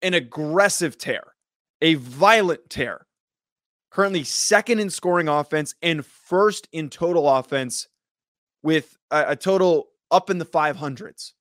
an 0.00 0.14
aggressive 0.14 0.96
tear, 0.96 1.34
a 1.82 1.94
violent 1.94 2.70
tear. 2.70 3.06
Currently 3.90 4.24
second 4.24 4.80
in 4.80 4.90
scoring 4.90 5.28
offense 5.28 5.74
and 5.82 6.04
first 6.04 6.68
in 6.72 6.90
total 6.90 7.28
offense 7.28 7.88
with 8.62 8.96
a, 9.10 9.30
a 9.30 9.36
total 9.36 9.88
up 10.10 10.30
in 10.30 10.38
the 10.38 10.46
500s, 10.46 11.32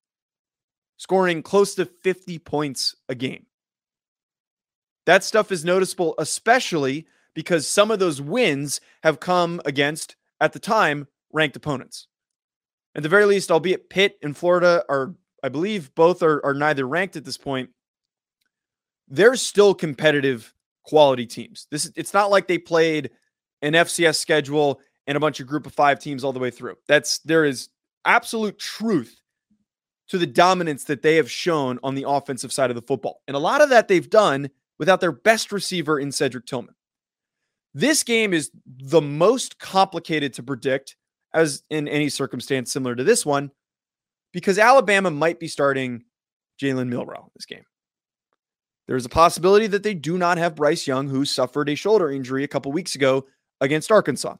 scoring 0.97 1.43
close 1.43 1.75
to 1.75 1.85
50 1.85 2.39
points 2.39 2.95
a 3.09 3.15
game. 3.15 3.45
That 5.05 5.23
stuff 5.23 5.51
is 5.51 5.63
noticeable, 5.63 6.15
especially 6.17 7.05
because 7.33 7.67
some 7.67 7.91
of 7.91 7.99
those 7.99 8.21
wins 8.21 8.81
have 9.03 9.19
come 9.19 9.61
against, 9.65 10.15
at 10.41 10.53
the 10.53 10.59
time, 10.59 11.07
ranked 11.37 11.55
opponents. 11.55 12.07
At 12.95 13.03
the 13.03 13.09
very 13.09 13.25
least, 13.25 13.51
albeit 13.51 13.89
Pitt 13.89 14.17
and 14.23 14.35
Florida 14.35 14.83
are, 14.89 15.15
I 15.43 15.49
believe, 15.49 15.93
both 15.95 16.23
are, 16.23 16.43
are 16.45 16.53
neither 16.53 16.87
ranked 16.87 17.15
at 17.15 17.23
this 17.23 17.37
point. 17.37 17.69
They're 19.07 19.35
still 19.35 19.73
competitive 19.73 20.53
quality 20.83 21.25
teams. 21.25 21.67
This 21.71 21.91
it's 21.95 22.13
not 22.13 22.31
like 22.31 22.47
they 22.47 22.57
played 22.57 23.11
an 23.61 23.73
FCS 23.73 24.15
schedule 24.15 24.81
and 25.05 25.15
a 25.15 25.19
bunch 25.19 25.39
of 25.39 25.47
group 25.47 25.65
of 25.65 25.73
five 25.73 25.99
teams 25.99 26.23
all 26.23 26.33
the 26.33 26.39
way 26.39 26.49
through. 26.49 26.75
That's 26.87 27.19
there 27.19 27.45
is 27.45 27.69
absolute 28.03 28.57
truth 28.57 29.21
to 30.09 30.17
the 30.17 30.27
dominance 30.27 30.85
that 30.85 31.01
they 31.01 31.17
have 31.17 31.29
shown 31.29 31.79
on 31.83 31.95
the 31.95 32.07
offensive 32.07 32.51
side 32.51 32.69
of 32.69 32.75
the 32.75 32.81
football. 32.81 33.21
And 33.27 33.35
a 33.35 33.39
lot 33.39 33.61
of 33.61 33.69
that 33.69 33.87
they've 33.87 34.09
done 34.09 34.49
without 34.79 35.01
their 35.01 35.11
best 35.11 35.51
receiver 35.51 35.99
in 35.99 36.11
Cedric 36.11 36.45
Tillman. 36.45 36.75
This 37.73 38.03
game 38.03 38.33
is 38.33 38.49
the 38.65 39.01
most 39.01 39.59
complicated 39.59 40.33
to 40.33 40.43
predict, 40.43 40.95
as 41.33 41.63
in 41.69 41.87
any 41.87 42.09
circumstance 42.09 42.71
similar 42.71 42.95
to 42.95 43.03
this 43.03 43.25
one, 43.25 43.51
because 44.33 44.57
Alabama 44.57 45.11
might 45.11 45.39
be 45.39 45.47
starting 45.47 46.03
Jalen 46.61 46.87
Milroe 46.87 47.31
this 47.35 47.45
game. 47.45 47.63
There's 48.87 49.05
a 49.05 49.09
possibility 49.09 49.67
that 49.67 49.83
they 49.83 49.93
do 49.93 50.17
not 50.17 50.37
have 50.37 50.55
Bryce 50.55 50.87
Young, 50.87 51.09
who 51.09 51.25
suffered 51.25 51.69
a 51.69 51.75
shoulder 51.75 52.09
injury 52.09 52.43
a 52.43 52.47
couple 52.47 52.71
weeks 52.71 52.95
ago 52.95 53.25
against 53.59 53.91
Arkansas. 53.91 54.37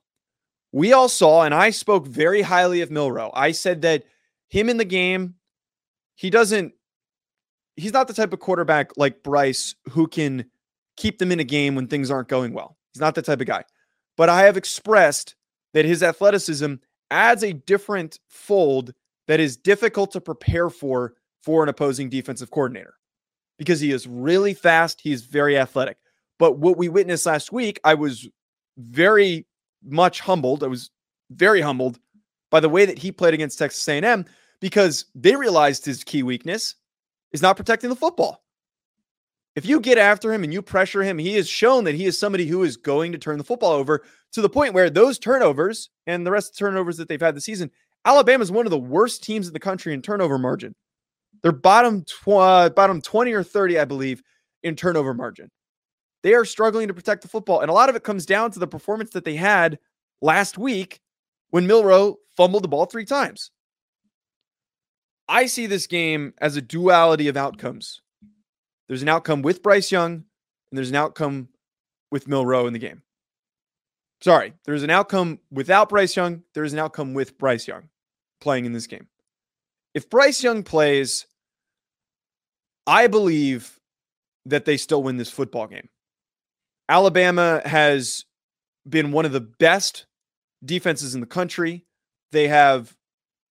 We 0.72 0.94
all 0.94 1.10
saw, 1.10 1.44
and 1.44 1.54
I 1.54 1.70
spoke 1.70 2.08
very 2.08 2.42
highly 2.42 2.82
of 2.82 2.92
Milroe. 2.92 3.32
I 3.34 3.52
said 3.52 3.82
that 3.82 4.04
him 4.50 4.70
in 4.70 4.78
the 4.78 4.86
game, 4.86 5.36
he 6.16 6.30
doesn't 6.30 6.74
he's 7.78 7.94
not 7.94 8.08
the 8.08 8.14
type 8.14 8.34
of 8.34 8.40
quarterback 8.40 8.92
like 8.98 9.24
Bryce 9.24 9.76
who 9.92 10.08
can 10.08 10.46
keep 10.98 11.20
them 11.20 11.32
in 11.32 11.40
a 11.40 11.46
game 11.46 11.76
when 11.76 11.88
things 11.88 12.12
aren't 12.12 12.28
going 12.28 12.54
well. 12.54 12.76
He's 12.94 13.02
not 13.02 13.16
the 13.16 13.22
type 13.22 13.40
of 13.40 13.48
guy. 13.48 13.64
But 14.18 14.30
I 14.30 14.44
have 14.44 14.58
expressed 14.58 15.36
that 15.74 15.86
his 15.86 16.04
athleticism 16.04 16.76
adds 17.12 17.44
a 17.44 17.54
different 17.54 18.20
fold 18.28 18.94
that 19.28 19.40
is 19.40 19.58
difficult 19.58 20.12
to 20.12 20.22
prepare 20.22 20.70
for 20.70 21.14
for 21.44 21.64
an 21.64 21.70
opposing 21.70 22.10
defensive 22.10 22.52
coordinator 22.52 22.96
because 23.58 23.80
he 23.80 23.92
is 23.92 24.08
really 24.08 24.54
fast, 24.54 25.02
he's 25.02 25.24
very 25.24 25.58
athletic. 25.58 25.98
But 26.40 26.58
what 26.58 26.78
we 26.78 26.90
witnessed 26.90 27.26
last 27.26 27.52
week, 27.52 27.80
I 27.84 27.94
was 27.96 28.28
very 28.78 29.46
much 29.84 30.20
humbled. 30.20 30.64
I 30.64 30.68
was 30.68 30.92
very 31.32 31.62
humbled 31.62 32.00
by 32.50 32.60
the 32.60 32.70
way 32.70 32.86
that 32.86 32.98
he 32.98 33.12
played 33.12 33.34
against 33.34 33.60
Texas 33.60 33.88
A&M 33.88 34.26
because 34.60 35.06
they 35.16 35.36
realized 35.36 35.86
his 35.86 36.04
key 36.04 36.24
weakness 36.24 36.76
is 37.32 37.42
not 37.42 37.58
protecting 37.58 37.90
the 37.90 37.96
football. 37.96 38.44
If 39.56 39.66
you 39.66 39.80
get 39.80 39.98
after 39.98 40.32
him 40.32 40.44
and 40.44 40.54
you 40.54 40.62
pressure 40.62 41.02
him, 41.02 41.18
he 41.18 41.34
has 41.36 41.50
shown 41.50 41.84
that 41.86 41.96
he 41.96 42.06
is 42.06 42.18
somebody 42.18 42.46
who 42.46 42.64
is 42.64 42.78
going 42.78 43.12
to 43.12 43.18
turn 43.18 43.40
the 43.40 43.44
football 43.44 43.72
over 43.72 44.04
to 44.34 44.42
the 44.42 44.50
point 44.50 44.74
where 44.74 44.90
those 44.90 45.20
turnovers 45.20 45.90
and 46.06 46.26
the 46.26 46.32
rest 46.32 46.52
of 46.52 46.56
the 46.56 46.60
turnovers 46.60 46.98
that 46.98 47.08
they've 47.08 47.22
had 47.22 47.36
this 47.36 47.46
season, 47.46 47.72
Alabama 48.06 48.42
is 48.42 48.52
one 48.52 48.66
of 48.66 48.72
the 48.72 48.78
worst 48.78 49.24
teams 49.24 49.48
in 49.48 49.54
the 49.54 49.60
country 49.60 49.94
in 49.94 50.02
turnover 50.02 50.38
margin. 50.38 50.76
They're 51.42 51.52
bottom 51.52 52.04
tw- 52.04 52.30
uh, 52.30 52.70
bottom 52.70 53.02
20 53.02 53.34
or 53.34 53.44
30, 53.44 53.80
I 53.80 53.86
believe, 53.86 54.22
in 54.64 54.76
turnover 54.76 55.14
margin. 55.14 55.50
They 56.24 56.34
are 56.34 56.46
struggling 56.46 56.88
to 56.88 56.94
protect 56.94 57.22
the 57.22 57.28
football. 57.28 57.62
And 57.62 57.70
a 57.70 57.74
lot 57.74 57.90
of 57.90 57.96
it 57.96 58.04
comes 58.04 58.26
down 58.26 58.52
to 58.52 58.60
the 58.60 58.68
performance 58.68 59.12
that 59.12 59.24
they 59.24 59.36
had 59.36 59.80
last 60.22 60.58
week 60.58 61.00
when 61.52 61.68
Milroe 61.68 62.18
fumbled 62.36 62.64
the 62.64 62.68
ball 62.68 62.86
three 62.86 63.06
times. 63.06 63.52
I 65.30 65.46
see 65.46 65.66
this 65.68 65.88
game 65.88 66.34
as 66.40 66.56
a 66.56 66.62
duality 66.62 67.28
of 67.28 67.38
outcomes. 67.38 68.02
There's 68.88 69.02
an 69.02 69.10
outcome 69.10 69.42
with 69.42 69.62
Bryce 69.62 69.92
Young, 69.92 70.14
and 70.14 70.24
there's 70.78 70.90
an 70.90 70.96
outcome 70.96 71.50
with 72.12 72.28
Milroe 72.28 72.68
in 72.68 72.74
the 72.74 72.80
game. 72.80 73.02
Sorry, 74.22 74.54
there's 74.66 74.84
an 74.84 74.90
outcome 74.90 75.40
without 75.52 75.90
Bryce 75.90 76.16
Young. 76.16 76.44
There's 76.54 76.74
an 76.74 76.80
outcome 76.80 77.14
with 77.14 77.38
Bryce 77.38 77.68
Young 77.68 77.90
playing 78.42 78.66
in 78.66 78.74
this 78.74 78.88
game. 78.88 79.08
If 79.94 80.10
Bryce 80.10 80.44
Young 80.44 80.64
plays, 80.64 81.28
I 82.86 83.08
believe 83.08 83.80
that 84.46 84.66
they 84.66 84.78
still 84.78 85.04
win 85.04 85.18
this 85.18 85.30
football 85.30 85.68
game. 85.68 85.90
Alabama 86.90 87.62
has 87.66 88.26
been 88.88 89.12
one 89.12 89.26
of 89.26 89.34
the 89.34 89.42
best 89.42 90.06
defenses 90.64 91.14
in 91.14 91.22
the 91.22 91.28
country. 91.28 91.86
They 92.32 92.48
have 92.48 92.96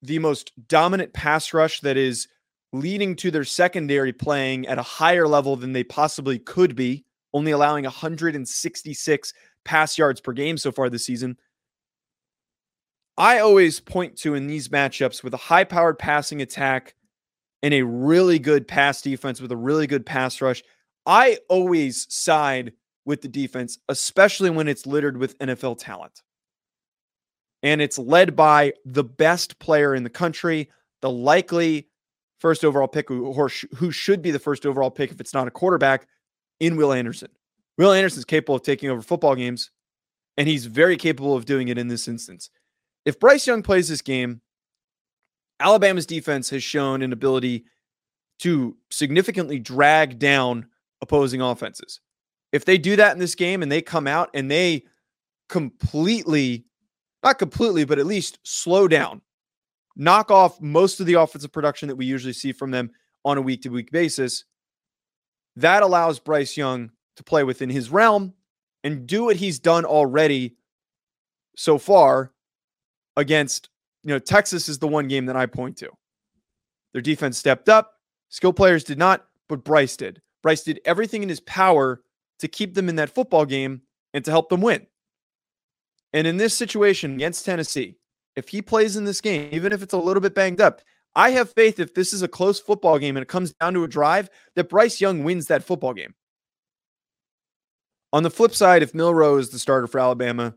the 0.02 0.18
most 0.18 0.52
dominant 0.68 1.12
pass 1.12 1.52
rush 1.52 1.80
that 1.80 1.96
is 1.96 2.28
leading 2.72 3.14
to 3.16 3.30
their 3.30 3.44
secondary 3.44 4.12
playing 4.12 4.66
at 4.66 4.78
a 4.78 4.82
higher 4.82 5.28
level 5.28 5.56
than 5.56 5.72
they 5.72 5.84
possibly 5.84 6.38
could 6.38 6.74
be, 6.74 7.04
only 7.32 7.52
allowing 7.52 7.84
166 7.84 9.32
pass 9.66 9.98
yards 9.98 10.20
per 10.20 10.32
game 10.32 10.56
so 10.56 10.72
far 10.72 10.88
this 10.88 11.04
season. 11.04 11.36
I 13.18 13.40
always 13.40 13.80
point 13.80 14.16
to 14.18 14.34
in 14.34 14.46
these 14.46 14.68
matchups 14.68 15.22
with 15.22 15.34
a 15.34 15.38
high 15.38 15.64
powered 15.64 15.98
passing 15.98 16.40
attack 16.40 16.94
and 17.62 17.74
a 17.74 17.82
really 17.82 18.38
good 18.38 18.68
pass 18.68 19.02
defense 19.02 19.40
with 19.40 19.52
a 19.52 19.56
really 19.56 19.86
good 19.86 20.06
pass 20.06 20.40
rush. 20.40 20.62
I 21.04 21.38
always 21.48 22.06
side 22.14 22.72
with 23.04 23.22
the 23.22 23.28
defense, 23.28 23.78
especially 23.88 24.50
when 24.50 24.68
it's 24.68 24.86
littered 24.86 25.16
with 25.16 25.38
NFL 25.38 25.78
talent 25.78 26.22
and 27.62 27.80
it's 27.80 27.98
led 27.98 28.36
by 28.36 28.72
the 28.84 29.04
best 29.04 29.58
player 29.58 29.94
in 29.94 30.04
the 30.04 30.10
country, 30.10 30.70
the 31.02 31.10
likely 31.10 31.88
first 32.38 32.64
overall 32.64 32.88
pick, 32.88 33.10
or 33.10 33.50
who 33.76 33.90
should 33.90 34.22
be 34.22 34.30
the 34.30 34.38
first 34.38 34.66
overall 34.66 34.90
pick 34.90 35.10
if 35.10 35.20
it's 35.20 35.34
not 35.34 35.48
a 35.48 35.50
quarterback, 35.50 36.06
in 36.60 36.76
Will 36.76 36.92
Anderson. 36.92 37.30
Will 37.78 37.92
Anderson 37.92 38.20
is 38.20 38.24
capable 38.24 38.56
of 38.56 38.62
taking 38.62 38.90
over 38.90 39.02
football 39.02 39.34
games, 39.34 39.70
and 40.36 40.48
he's 40.48 40.66
very 40.66 40.96
capable 40.96 41.34
of 41.34 41.44
doing 41.44 41.68
it 41.68 41.78
in 41.78 41.88
this 41.88 42.08
instance. 42.08 42.50
If 43.04 43.20
Bryce 43.20 43.46
Young 43.46 43.62
plays 43.62 43.88
this 43.88 44.02
game, 44.02 44.40
Alabama's 45.60 46.06
defense 46.06 46.50
has 46.50 46.62
shown 46.62 47.02
an 47.02 47.12
ability 47.12 47.64
to 48.40 48.76
significantly 48.90 49.58
drag 49.58 50.18
down 50.18 50.66
opposing 51.00 51.40
offenses. 51.40 52.00
If 52.52 52.64
they 52.64 52.78
do 52.78 52.96
that 52.96 53.12
in 53.12 53.18
this 53.18 53.34
game 53.34 53.62
and 53.62 53.70
they 53.70 53.82
come 53.82 54.06
out 54.06 54.30
and 54.34 54.50
they 54.50 54.84
completely 55.48 56.66
not 57.22 57.38
completely, 57.38 57.84
but 57.84 57.98
at 57.98 58.06
least 58.06 58.38
slow 58.44 58.86
down, 58.86 59.20
knock 59.96 60.30
off 60.30 60.60
most 60.60 61.00
of 61.00 61.06
the 61.06 61.14
offensive 61.14 61.52
production 61.52 61.88
that 61.88 61.96
we 61.96 62.06
usually 62.06 62.32
see 62.32 62.52
from 62.52 62.70
them 62.70 62.90
on 63.24 63.36
a 63.36 63.42
week 63.42 63.62
to 63.62 63.68
week 63.68 63.90
basis. 63.90 64.44
That 65.56 65.82
allows 65.82 66.20
Bryce 66.20 66.56
Young 66.56 66.90
to 67.16 67.24
play 67.24 67.44
within 67.44 67.70
his 67.70 67.90
realm 67.90 68.34
and 68.84 69.06
do 69.06 69.24
what 69.24 69.36
he's 69.36 69.58
done 69.58 69.84
already 69.84 70.56
so 71.56 71.78
far 71.78 72.32
against, 73.16 73.68
you 74.04 74.10
know, 74.10 74.18
Texas 74.18 74.68
is 74.68 74.78
the 74.78 74.88
one 74.88 75.08
game 75.08 75.26
that 75.26 75.36
I 75.36 75.46
point 75.46 75.76
to. 75.78 75.90
Their 76.92 77.02
defense 77.02 77.38
stepped 77.38 77.68
up, 77.68 77.94
skill 78.28 78.52
players 78.52 78.84
did 78.84 78.98
not, 78.98 79.26
but 79.48 79.64
Bryce 79.64 79.96
did. 79.96 80.20
Bryce 80.42 80.62
did 80.62 80.80
everything 80.84 81.22
in 81.22 81.28
his 81.28 81.40
power 81.40 82.02
to 82.38 82.48
keep 82.48 82.74
them 82.74 82.88
in 82.88 82.96
that 82.96 83.10
football 83.10 83.44
game 83.44 83.82
and 84.14 84.24
to 84.24 84.30
help 84.30 84.48
them 84.48 84.60
win. 84.60 84.86
And 86.12 86.26
in 86.26 86.36
this 86.36 86.54
situation 86.54 87.14
against 87.14 87.44
Tennessee, 87.44 87.96
if 88.36 88.48
he 88.48 88.62
plays 88.62 88.96
in 88.96 89.04
this 89.04 89.20
game, 89.20 89.48
even 89.52 89.72
if 89.72 89.82
it's 89.82 89.94
a 89.94 89.98
little 89.98 90.20
bit 90.20 90.34
banged 90.34 90.60
up, 90.60 90.82
I 91.14 91.30
have 91.30 91.52
faith 91.52 91.80
if 91.80 91.94
this 91.94 92.12
is 92.12 92.22
a 92.22 92.28
close 92.28 92.60
football 92.60 92.98
game 92.98 93.16
and 93.16 93.22
it 93.22 93.28
comes 93.28 93.54
down 93.54 93.72
to 93.74 93.84
a 93.84 93.88
drive, 93.88 94.28
that 94.54 94.68
Bryce 94.68 95.00
Young 95.00 95.24
wins 95.24 95.46
that 95.46 95.64
football 95.64 95.94
game. 95.94 96.14
On 98.12 98.22
the 98.22 98.30
flip 98.30 98.54
side, 98.54 98.82
if 98.82 98.94
Milroe 98.94 99.38
is 99.38 99.50
the 99.50 99.58
starter 99.58 99.86
for 99.86 99.98
Alabama, 99.98 100.54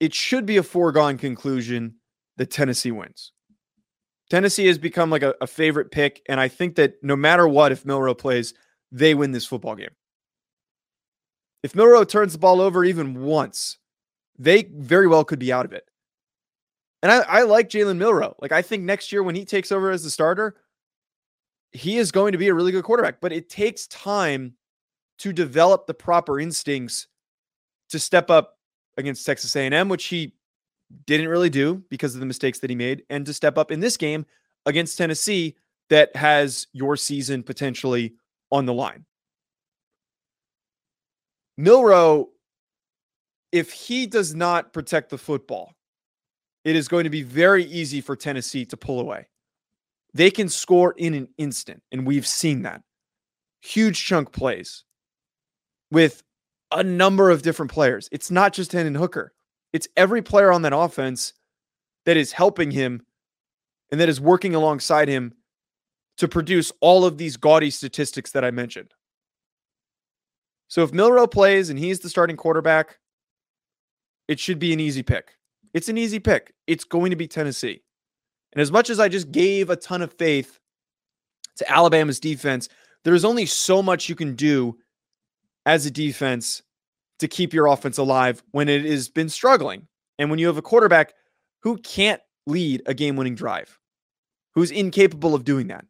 it 0.00 0.14
should 0.14 0.46
be 0.46 0.56
a 0.56 0.62
foregone 0.62 1.18
conclusion 1.18 1.96
that 2.36 2.50
Tennessee 2.50 2.90
wins. 2.90 3.32
Tennessee 4.30 4.66
has 4.66 4.78
become 4.78 5.10
like 5.10 5.22
a, 5.22 5.34
a 5.40 5.46
favorite 5.46 5.90
pick, 5.90 6.22
and 6.28 6.40
I 6.40 6.48
think 6.48 6.76
that 6.76 6.94
no 7.02 7.14
matter 7.14 7.46
what, 7.46 7.72
if 7.72 7.84
Milroe 7.84 8.14
plays, 8.14 8.54
they 8.90 9.14
win 9.14 9.32
this 9.32 9.46
football 9.46 9.76
game. 9.76 9.94
If 11.62 11.74
Milroe 11.74 12.04
turns 12.04 12.32
the 12.32 12.38
ball 12.38 12.60
over 12.60 12.84
even 12.84 13.22
once, 13.22 13.78
they 14.38 14.64
very 14.74 15.06
well 15.06 15.24
could 15.24 15.38
be 15.38 15.52
out 15.52 15.64
of 15.64 15.72
it. 15.72 15.84
And 17.02 17.12
I, 17.12 17.18
I 17.20 17.42
like 17.42 17.68
Jalen 17.68 17.98
Milroe. 17.98 18.34
Like 18.40 18.52
I 18.52 18.62
think 18.62 18.82
next 18.82 19.12
year 19.12 19.22
when 19.22 19.34
he 19.34 19.44
takes 19.44 19.70
over 19.70 19.90
as 19.90 20.02
the 20.02 20.10
starter, 20.10 20.56
he 21.72 21.98
is 21.98 22.10
going 22.10 22.32
to 22.32 22.38
be 22.38 22.48
a 22.48 22.54
really 22.54 22.72
good 22.72 22.84
quarterback, 22.84 23.20
but 23.20 23.32
it 23.32 23.48
takes 23.48 23.86
time 23.86 24.54
to 25.18 25.32
develop 25.32 25.86
the 25.86 25.94
proper 25.94 26.38
instincts 26.40 27.06
to 27.90 27.98
step 27.98 28.30
up 28.30 28.58
against 28.96 29.24
Texas 29.24 29.54
A&M, 29.56 29.88
which 29.88 30.06
he 30.06 30.34
didn't 31.06 31.28
really 31.28 31.50
do 31.50 31.82
because 31.90 32.14
of 32.14 32.20
the 32.20 32.26
mistakes 32.26 32.58
that 32.60 32.70
he 32.70 32.76
made, 32.76 33.02
and 33.10 33.26
to 33.26 33.34
step 33.34 33.58
up 33.58 33.70
in 33.70 33.80
this 33.80 33.96
game 33.96 34.26
against 34.66 34.98
Tennessee 34.98 35.56
that 35.90 36.14
has 36.16 36.66
your 36.72 36.96
season 36.96 37.42
potentially 37.42 38.14
on 38.50 38.66
the 38.66 38.74
line. 38.74 39.04
Milroe, 41.56 42.28
if 43.52 43.72
he 43.72 44.06
does 44.06 44.34
not 44.34 44.72
protect 44.72 45.10
the 45.10 45.18
football, 45.18 45.72
it 46.64 46.76
is 46.76 46.88
going 46.88 47.04
to 47.04 47.10
be 47.10 47.22
very 47.22 47.64
easy 47.64 48.00
for 48.00 48.16
Tennessee 48.16 48.66
to 48.66 48.76
pull 48.76 49.00
away. 49.00 49.28
They 50.12 50.30
can 50.30 50.48
score 50.48 50.94
in 50.96 51.14
an 51.14 51.28
instant, 51.38 51.82
and 51.92 52.06
we've 52.06 52.26
seen 52.26 52.62
that. 52.62 52.82
Huge 53.62 54.04
chunk 54.04 54.32
plays 54.32 54.84
with 55.90 56.22
a 56.72 56.82
number 56.82 57.30
of 57.30 57.42
different 57.42 57.72
players. 57.72 58.08
It's 58.12 58.30
not 58.30 58.52
just 58.52 58.72
Hendon 58.72 58.94
Hooker, 58.94 59.32
it's 59.72 59.88
every 59.96 60.22
player 60.22 60.52
on 60.52 60.62
that 60.62 60.74
offense 60.74 61.32
that 62.04 62.16
is 62.16 62.32
helping 62.32 62.70
him 62.70 63.02
and 63.90 64.00
that 64.00 64.08
is 64.08 64.20
working 64.20 64.54
alongside 64.54 65.08
him 65.08 65.34
to 66.18 66.28
produce 66.28 66.72
all 66.80 67.04
of 67.04 67.18
these 67.18 67.36
gaudy 67.36 67.70
statistics 67.70 68.32
that 68.32 68.44
I 68.44 68.50
mentioned. 68.50 68.94
So 70.68 70.82
if 70.82 70.92
Milroe 70.92 71.26
plays 71.26 71.70
and 71.70 71.78
he's 71.78 72.00
the 72.00 72.08
starting 72.08 72.36
quarterback, 72.36 72.98
it 74.28 74.40
should 74.40 74.58
be 74.58 74.72
an 74.72 74.80
easy 74.80 75.02
pick. 75.02 75.36
It's 75.74 75.88
an 75.88 75.98
easy 75.98 76.18
pick. 76.18 76.54
It's 76.66 76.84
going 76.84 77.10
to 77.10 77.16
be 77.16 77.28
Tennessee. 77.28 77.82
And 78.52 78.62
as 78.62 78.72
much 78.72 78.90
as 78.90 78.98
I 78.98 79.08
just 79.08 79.30
gave 79.30 79.70
a 79.70 79.76
ton 79.76 80.02
of 80.02 80.12
faith 80.14 80.58
to 81.56 81.70
Alabama's 81.70 82.18
defense, 82.18 82.68
there's 83.04 83.24
only 83.24 83.46
so 83.46 83.82
much 83.82 84.08
you 84.08 84.14
can 84.14 84.34
do 84.34 84.78
as 85.66 85.84
a 85.84 85.90
defense 85.90 86.62
to 87.18 87.28
keep 87.28 87.52
your 87.52 87.66
offense 87.66 87.98
alive 87.98 88.42
when 88.52 88.68
it 88.68 88.84
has 88.84 89.08
been 89.08 89.28
struggling. 89.28 89.86
And 90.18 90.30
when 90.30 90.38
you 90.38 90.46
have 90.46 90.56
a 90.56 90.62
quarterback 90.62 91.12
who 91.62 91.76
can't 91.78 92.22
lead 92.46 92.82
a 92.86 92.94
game 92.94 93.16
winning 93.16 93.34
drive, 93.34 93.78
who's 94.54 94.70
incapable 94.70 95.34
of 95.34 95.44
doing 95.44 95.66
that. 95.66 95.84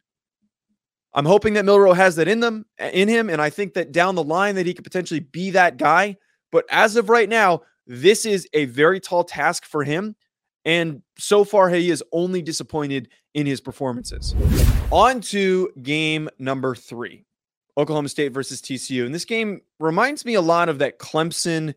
I'm 1.15 1.27
hoping 1.27 1.55
that 1.55 1.65
Milroe 1.65 1.93
has 1.93 2.17
that 2.17 2.29
in 2.29 2.41
them 2.41 2.67
in 2.79 3.09
him 3.09 3.31
and 3.31 3.41
I 3.41 3.49
think 3.49 3.75
that 3.75 3.93
down 3.93 4.17
the 4.17 4.25
line 4.25 4.55
that 4.57 4.67
he 4.67 4.75
could 4.75 4.85
potentially 4.85 5.21
be 5.21 5.51
that 5.51 5.77
guy, 5.77 6.17
but 6.51 6.65
as 6.71 6.97
of 6.97 7.09
right 7.09 7.29
now, 7.29 7.63
this 7.87 8.27
is 8.27 8.49
a 8.53 8.65
very 8.67 9.01
tall 9.01 9.25
task 9.25 9.65
for 9.65 9.85
him 9.85 10.17
and 10.65 11.03
so 11.17 11.45
far 11.45 11.69
he 11.69 11.91
is 11.91 12.03
only 12.13 12.43
disappointed 12.43 13.09
in 13.35 13.47
his 13.47 13.61
performances. 13.61 14.35
On 14.91 15.21
to 15.21 15.71
game 15.83 16.29
number 16.39 16.75
3. 16.75 17.26
Oklahoma 17.79 18.09
State 18.09 18.33
versus 18.33 18.61
TCU. 18.61 19.05
And 19.05 19.15
this 19.15 19.25
game 19.25 19.61
reminds 19.79 20.25
me 20.25 20.35
a 20.35 20.41
lot 20.41 20.69
of 20.69 20.79
that 20.79 20.99
Clemson 20.99 21.75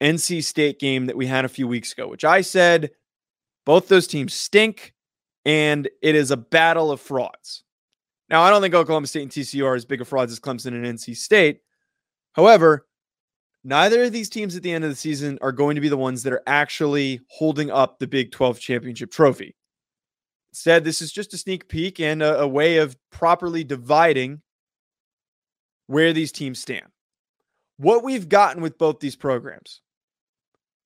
NC 0.00 0.42
State 0.44 0.78
game 0.78 1.06
that 1.06 1.16
we 1.16 1.26
had 1.26 1.44
a 1.44 1.48
few 1.48 1.68
weeks 1.68 1.92
ago, 1.92 2.08
which 2.08 2.24
I 2.24 2.40
said 2.40 2.90
both 3.66 3.88
those 3.88 4.06
teams 4.06 4.32
stink 4.32 4.94
and 5.44 5.88
it 6.02 6.14
is 6.14 6.30
a 6.30 6.36
battle 6.36 6.90
of 6.90 7.00
frauds. 7.00 7.64
Now, 8.30 8.42
I 8.42 8.50
don't 8.50 8.60
think 8.60 8.74
Oklahoma 8.74 9.06
State 9.06 9.22
and 9.22 9.30
TCU 9.30 9.64
are 9.64 9.74
as 9.74 9.84
big 9.84 10.00
of 10.00 10.08
frauds 10.08 10.32
as 10.32 10.40
Clemson 10.40 10.68
and 10.68 10.84
NC 10.84 11.16
State. 11.16 11.60
However, 12.32 12.86
neither 13.64 14.04
of 14.04 14.12
these 14.12 14.28
teams 14.28 14.54
at 14.56 14.62
the 14.62 14.72
end 14.72 14.84
of 14.84 14.90
the 14.90 14.96
season 14.96 15.38
are 15.40 15.52
going 15.52 15.74
to 15.74 15.80
be 15.80 15.88
the 15.88 15.96
ones 15.96 16.22
that 16.22 16.32
are 16.32 16.42
actually 16.46 17.20
holding 17.30 17.70
up 17.70 17.98
the 17.98 18.06
Big 18.06 18.30
12 18.32 18.60
championship 18.60 19.10
trophy. 19.10 19.56
Instead, 20.52 20.84
this 20.84 21.00
is 21.00 21.12
just 21.12 21.34
a 21.34 21.38
sneak 21.38 21.68
peek 21.68 22.00
and 22.00 22.22
a, 22.22 22.40
a 22.40 22.48
way 22.48 22.78
of 22.78 22.96
properly 23.10 23.64
dividing 23.64 24.42
where 25.88 26.12
these 26.12 26.30
teams 26.30 26.60
stand. 26.60 26.86
What 27.78 28.04
we've 28.04 28.28
gotten 28.28 28.62
with 28.62 28.78
both 28.78 29.00
these 29.00 29.16
programs 29.16 29.80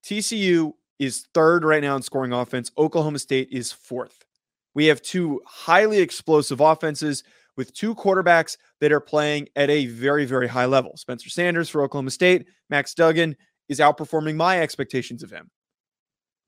TCU 0.03 0.73
is 0.99 1.27
third 1.33 1.63
right 1.63 1.81
now 1.81 1.95
in 1.95 2.01
scoring 2.01 2.33
offense, 2.33 2.71
Oklahoma 2.77 3.19
State 3.19 3.49
is 3.51 3.71
fourth. 3.71 4.25
We 4.73 4.85
have 4.87 5.01
two 5.01 5.41
highly 5.45 5.99
explosive 5.99 6.59
offenses 6.59 7.23
with 7.55 7.73
two 7.73 7.93
quarterbacks 7.93 8.57
that 8.81 8.91
are 8.91 8.99
playing 8.99 9.47
at 9.55 9.69
a 9.69 9.85
very, 9.85 10.25
very 10.25 10.47
high 10.47 10.65
level. 10.65 10.97
Spencer 10.97 11.29
Sanders 11.29 11.69
for 11.69 11.83
Oklahoma 11.83 12.11
State, 12.11 12.47
Max 12.69 12.93
Duggan 12.93 13.35
is 13.69 13.79
outperforming 13.79 14.35
my 14.35 14.59
expectations 14.59 15.23
of 15.23 15.31
him. 15.31 15.51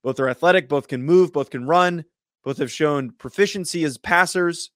Both 0.04 0.20
are 0.20 0.30
athletic, 0.30 0.68
both 0.68 0.88
can 0.88 1.04
move, 1.04 1.32
both 1.32 1.50
can 1.50 1.66
run, 1.66 2.06
both 2.44 2.58
have 2.58 2.72
shown 2.72 3.12
proficiency 3.12 3.84
as 3.84 3.98
passers. 3.98 4.72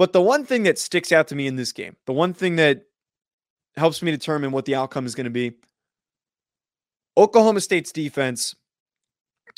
But 0.00 0.14
the 0.14 0.22
one 0.22 0.46
thing 0.46 0.62
that 0.62 0.78
sticks 0.78 1.12
out 1.12 1.28
to 1.28 1.34
me 1.34 1.46
in 1.46 1.56
this 1.56 1.72
game, 1.72 1.94
the 2.06 2.14
one 2.14 2.32
thing 2.32 2.56
that 2.56 2.84
helps 3.76 4.00
me 4.00 4.10
determine 4.10 4.50
what 4.50 4.64
the 4.64 4.74
outcome 4.74 5.04
is 5.04 5.14
going 5.14 5.24
to 5.24 5.30
be 5.30 5.52
Oklahoma 7.18 7.60
State's 7.60 7.92
defense 7.92 8.54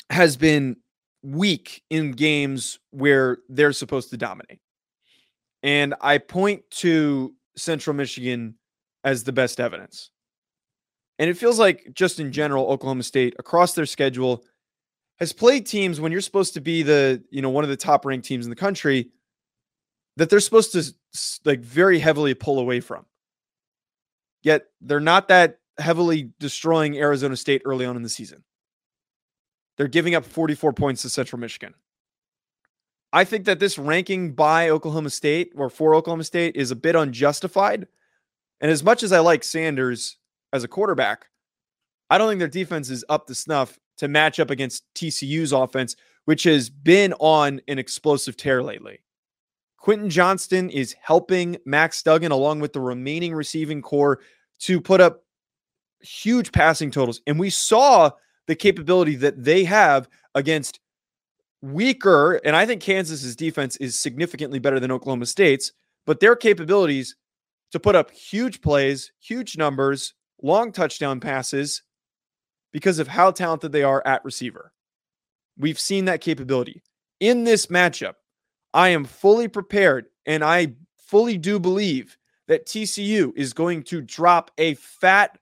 has 0.09 0.35
been 0.35 0.75
weak 1.21 1.81
in 1.89 2.11
games 2.11 2.77
where 2.91 3.37
they're 3.47 3.71
supposed 3.71 4.09
to 4.09 4.17
dominate. 4.17 4.59
And 5.63 5.95
I 6.01 6.17
point 6.17 6.69
to 6.71 7.33
Central 7.55 7.95
Michigan 7.95 8.55
as 9.05 9.23
the 9.23 9.31
best 9.31 9.61
evidence. 9.61 10.11
And 11.19 11.29
it 11.29 11.37
feels 11.37 11.57
like, 11.57 11.87
just 11.93 12.19
in 12.19 12.33
general, 12.33 12.67
Oklahoma 12.67 13.03
State 13.03 13.33
across 13.39 13.75
their 13.75 13.85
schedule 13.85 14.43
has 15.19 15.31
played 15.31 15.65
teams 15.65 16.01
when 16.01 16.11
you're 16.11 16.19
supposed 16.19 16.53
to 16.55 16.59
be 16.59 16.83
the, 16.83 17.23
you 17.29 17.41
know, 17.41 17.49
one 17.49 17.63
of 17.63 17.69
the 17.69 17.77
top 17.77 18.05
ranked 18.05 18.27
teams 18.27 18.45
in 18.45 18.49
the 18.49 18.57
country 18.57 19.09
that 20.17 20.29
they're 20.29 20.39
supposed 20.39 20.73
to 20.73 20.83
like 21.45 21.61
very 21.61 21.99
heavily 21.99 22.33
pull 22.33 22.59
away 22.59 22.79
from. 22.79 23.05
Yet 24.41 24.65
they're 24.81 24.99
not 24.99 25.29
that 25.29 25.59
heavily 25.77 26.31
destroying 26.39 26.97
Arizona 26.97 27.35
State 27.35 27.61
early 27.65 27.85
on 27.85 27.95
in 27.95 28.03
the 28.03 28.09
season. 28.09 28.43
They're 29.77 29.87
giving 29.87 30.15
up 30.15 30.25
44 30.25 30.73
points 30.73 31.01
to 31.01 31.09
Central 31.09 31.39
Michigan. 31.39 31.73
I 33.11 33.23
think 33.25 33.45
that 33.45 33.59
this 33.59 33.77
ranking 33.77 34.33
by 34.33 34.69
Oklahoma 34.69 35.11
State 35.11 35.51
or 35.55 35.69
for 35.69 35.93
Oklahoma 35.95 36.23
State 36.23 36.55
is 36.55 36.71
a 36.71 36.75
bit 36.75 36.95
unjustified. 36.95 37.87
And 38.59 38.71
as 38.71 38.83
much 38.83 39.03
as 39.03 39.11
I 39.11 39.19
like 39.19 39.43
Sanders 39.43 40.17
as 40.51 40.63
a 40.63 40.67
quarterback, 40.67 41.27
I 42.09 42.17
don't 42.17 42.27
think 42.27 42.39
their 42.39 42.47
defense 42.47 42.89
is 42.89 43.05
up 43.09 43.27
to 43.27 43.35
snuff 43.35 43.79
to 43.97 44.07
match 44.07 44.39
up 44.39 44.49
against 44.49 44.83
TCU's 44.95 45.51
offense, 45.51 45.95
which 46.25 46.43
has 46.43 46.69
been 46.69 47.13
on 47.19 47.61
an 47.67 47.77
explosive 47.77 48.35
tear 48.35 48.63
lately. 48.63 49.02
Quentin 49.83 50.09
Johnston 50.09 50.69
is 50.69 50.95
helping 51.01 51.57
Max 51.65 52.01
Duggan 52.01 52.31
along 52.31 52.61
with 52.61 52.71
the 52.71 52.79
remaining 52.79 53.33
receiving 53.33 53.81
corps 53.81 54.21
to 54.59 54.79
put 54.79 55.01
up 55.01 55.25
huge 55.99 56.53
passing 56.53 56.89
totals. 56.89 57.19
And 57.27 57.37
we 57.37 57.49
saw 57.49 58.09
the 58.47 58.55
capability 58.55 59.15
that 59.17 59.43
they 59.43 59.65
have 59.65 60.07
against 60.35 60.79
weaker, 61.61 62.35
and 62.45 62.55
I 62.55 62.65
think 62.65 62.81
Kansas's 62.81 63.35
defense 63.35 63.75
is 63.75 63.99
significantly 63.99 64.57
better 64.57 64.79
than 64.79 64.89
Oklahoma 64.89 65.25
State's, 65.25 65.73
but 66.05 66.21
their 66.21 66.37
capabilities 66.37 67.17
to 67.73 67.79
put 67.79 67.93
up 67.93 68.09
huge 68.09 68.61
plays, 68.61 69.11
huge 69.19 69.57
numbers, 69.57 70.13
long 70.41 70.71
touchdown 70.71 71.19
passes 71.19 71.83
because 72.71 72.99
of 72.99 73.09
how 73.09 73.31
talented 73.31 73.73
they 73.73 73.83
are 73.83 74.01
at 74.05 74.23
receiver. 74.23 74.71
We've 75.57 75.79
seen 75.79 76.05
that 76.05 76.21
capability. 76.21 76.83
In 77.19 77.43
this 77.43 77.65
matchup, 77.65 78.13
I 78.73 78.89
am 78.89 79.05
fully 79.05 79.47
prepared 79.47 80.07
and 80.25 80.43
I 80.43 80.73
fully 80.97 81.37
do 81.37 81.59
believe 81.59 82.17
that 82.47 82.65
TCU 82.65 83.31
is 83.35 83.53
going 83.53 83.83
to 83.83 84.01
drop 84.01 84.51
a 84.57 84.73
fat 84.75 85.37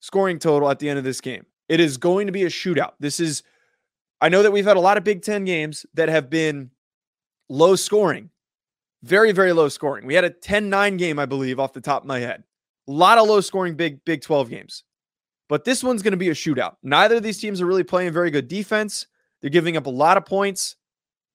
scoring 0.00 0.38
total 0.38 0.70
at 0.70 0.78
the 0.78 0.88
end 0.88 0.98
of 0.98 1.04
this 1.04 1.20
game. 1.20 1.44
It 1.68 1.80
is 1.80 1.96
going 1.96 2.26
to 2.26 2.32
be 2.32 2.44
a 2.44 2.48
shootout. 2.48 2.92
This 3.00 3.20
is, 3.20 3.42
I 4.20 4.28
know 4.28 4.42
that 4.42 4.52
we've 4.52 4.64
had 4.64 4.76
a 4.76 4.80
lot 4.80 4.96
of 4.96 5.04
Big 5.04 5.22
Ten 5.22 5.44
games 5.44 5.84
that 5.94 6.08
have 6.08 6.30
been 6.30 6.70
low 7.48 7.76
scoring, 7.76 8.30
very, 9.02 9.32
very 9.32 9.52
low 9.52 9.68
scoring. 9.68 10.06
We 10.06 10.14
had 10.14 10.24
a 10.24 10.30
10 10.30 10.70
9 10.70 10.96
game, 10.96 11.18
I 11.18 11.26
believe, 11.26 11.60
off 11.60 11.72
the 11.72 11.80
top 11.80 12.02
of 12.02 12.08
my 12.08 12.20
head. 12.20 12.44
A 12.88 12.92
lot 12.92 13.18
of 13.18 13.28
low 13.28 13.40
scoring 13.40 13.74
Big, 13.74 14.04
Big 14.04 14.22
12 14.22 14.48
games. 14.48 14.84
But 15.48 15.64
this 15.64 15.84
one's 15.84 16.02
going 16.02 16.12
to 16.12 16.16
be 16.16 16.28
a 16.28 16.34
shootout. 16.34 16.76
Neither 16.82 17.16
of 17.16 17.22
these 17.22 17.38
teams 17.38 17.60
are 17.60 17.66
really 17.66 17.84
playing 17.84 18.12
very 18.12 18.30
good 18.30 18.48
defense. 18.48 19.06
They're 19.40 19.50
giving 19.50 19.76
up 19.76 19.86
a 19.86 19.90
lot 19.90 20.16
of 20.16 20.24
points. 20.24 20.76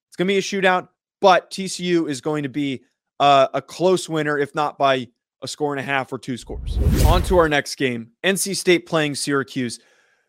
It's 0.08 0.16
going 0.16 0.28
to 0.28 0.32
be 0.32 0.38
a 0.38 0.42
shootout 0.42 0.88
but 1.22 1.50
TCU 1.50 2.10
is 2.10 2.20
going 2.20 2.42
to 2.42 2.50
be 2.50 2.82
uh, 3.20 3.46
a 3.54 3.62
close 3.62 4.08
winner, 4.08 4.36
if 4.36 4.54
not 4.54 4.76
by 4.76 5.06
a 5.40 5.48
score 5.48 5.72
and 5.72 5.80
a 5.80 5.82
half 5.82 6.12
or 6.12 6.18
two 6.18 6.36
scores. 6.36 6.76
On 7.06 7.22
to 7.22 7.38
our 7.38 7.48
next 7.48 7.76
game 7.76 8.10
NC 8.24 8.56
State 8.56 8.86
playing 8.86 9.14
Syracuse. 9.14 9.78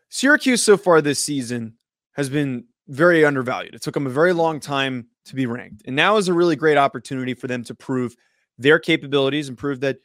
Syracuse 0.08 0.62
so 0.62 0.76
far 0.76 1.02
this 1.02 1.18
season 1.18 1.74
has 2.12 2.30
been 2.30 2.64
very 2.88 3.24
undervalued. 3.24 3.74
It 3.74 3.82
took 3.82 3.94
them 3.94 4.06
a 4.06 4.10
very 4.10 4.32
long 4.32 4.60
time 4.60 5.08
to 5.26 5.34
be 5.34 5.46
ranked. 5.46 5.82
And 5.86 5.96
now 5.96 6.16
is 6.16 6.28
a 6.28 6.32
really 6.32 6.56
great 6.56 6.76
opportunity 6.76 7.34
for 7.34 7.48
them 7.48 7.64
to 7.64 7.74
prove 7.74 8.14
their 8.56 8.78
capabilities 8.78 9.48
and 9.48 9.58
prove 9.58 9.80
that 9.80 9.98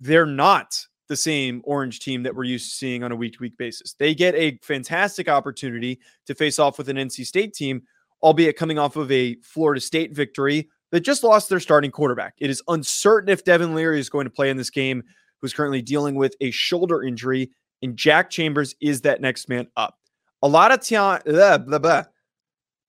they're 0.00 0.26
not 0.26 0.78
the 1.08 1.16
same 1.16 1.62
orange 1.64 2.00
team 2.00 2.22
that 2.22 2.34
we're 2.34 2.44
used 2.44 2.70
to 2.70 2.76
seeing 2.76 3.02
on 3.02 3.12
a 3.12 3.16
week 3.16 3.34
to 3.34 3.38
week 3.40 3.56
basis. 3.56 3.94
They 3.94 4.14
get 4.14 4.34
a 4.34 4.58
fantastic 4.62 5.28
opportunity 5.28 6.00
to 6.26 6.34
face 6.34 6.58
off 6.58 6.76
with 6.76 6.88
an 6.88 6.96
NC 6.96 7.24
State 7.26 7.54
team 7.54 7.82
albeit 8.24 8.56
coming 8.56 8.78
off 8.78 8.96
of 8.96 9.12
a 9.12 9.36
Florida 9.42 9.80
State 9.80 10.12
victory 10.12 10.70
that 10.90 11.00
just 11.00 11.22
lost 11.22 11.50
their 11.50 11.60
starting 11.60 11.90
quarterback. 11.90 12.34
It 12.38 12.48
is 12.48 12.62
uncertain 12.68 13.28
if 13.28 13.44
Devin 13.44 13.74
Leary 13.74 14.00
is 14.00 14.08
going 14.08 14.24
to 14.24 14.30
play 14.30 14.48
in 14.48 14.56
this 14.56 14.70
game, 14.70 15.04
who's 15.40 15.52
currently 15.52 15.82
dealing 15.82 16.14
with 16.14 16.34
a 16.40 16.50
shoulder 16.50 17.02
injury, 17.02 17.50
and 17.82 17.96
Jack 17.96 18.30
Chambers 18.30 18.74
is 18.80 19.02
that 19.02 19.20
next 19.20 19.48
man 19.48 19.66
up. 19.76 19.98
A 20.42 20.48
lot 20.48 20.72
of 20.72 20.80
time, 20.80 21.20
blah, 21.26 21.58
blah, 21.58 21.78
blah. 21.78 22.04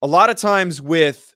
a 0.01 0.07
lot 0.07 0.29
of 0.29 0.37
times 0.37 0.81
with 0.81 1.35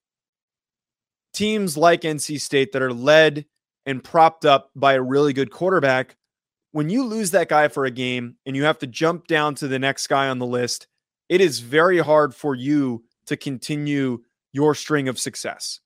teams 1.33 1.75
like 1.75 2.01
NC 2.01 2.39
State 2.39 2.71
that 2.71 2.81
are 2.81 2.93
led 2.93 3.45
and 3.85 4.03
propped 4.03 4.45
up 4.45 4.71
by 4.75 4.93
a 4.93 5.01
really 5.01 5.33
good 5.33 5.51
quarterback, 5.51 6.15
when 6.71 6.89
you 6.89 7.03
lose 7.03 7.31
that 7.31 7.49
guy 7.49 7.67
for 7.67 7.85
a 7.85 7.91
game 7.91 8.35
and 8.45 8.55
you 8.55 8.63
have 8.63 8.79
to 8.79 8.88
jump 8.88 9.27
down 9.27 9.55
to 9.55 9.67
the 9.67 9.79
next 9.79 10.07
guy 10.07 10.29
on 10.29 10.39
the 10.39 10.45
list, 10.45 10.88
it 11.27 11.41
is 11.41 11.59
very 11.59 11.99
hard 11.99 12.33
for 12.33 12.55
you 12.55 13.03
to 13.30 13.38
continue 13.38 14.22
your 14.52 14.76
string 14.76 15.08
of 15.08 15.20
success. 15.20 15.80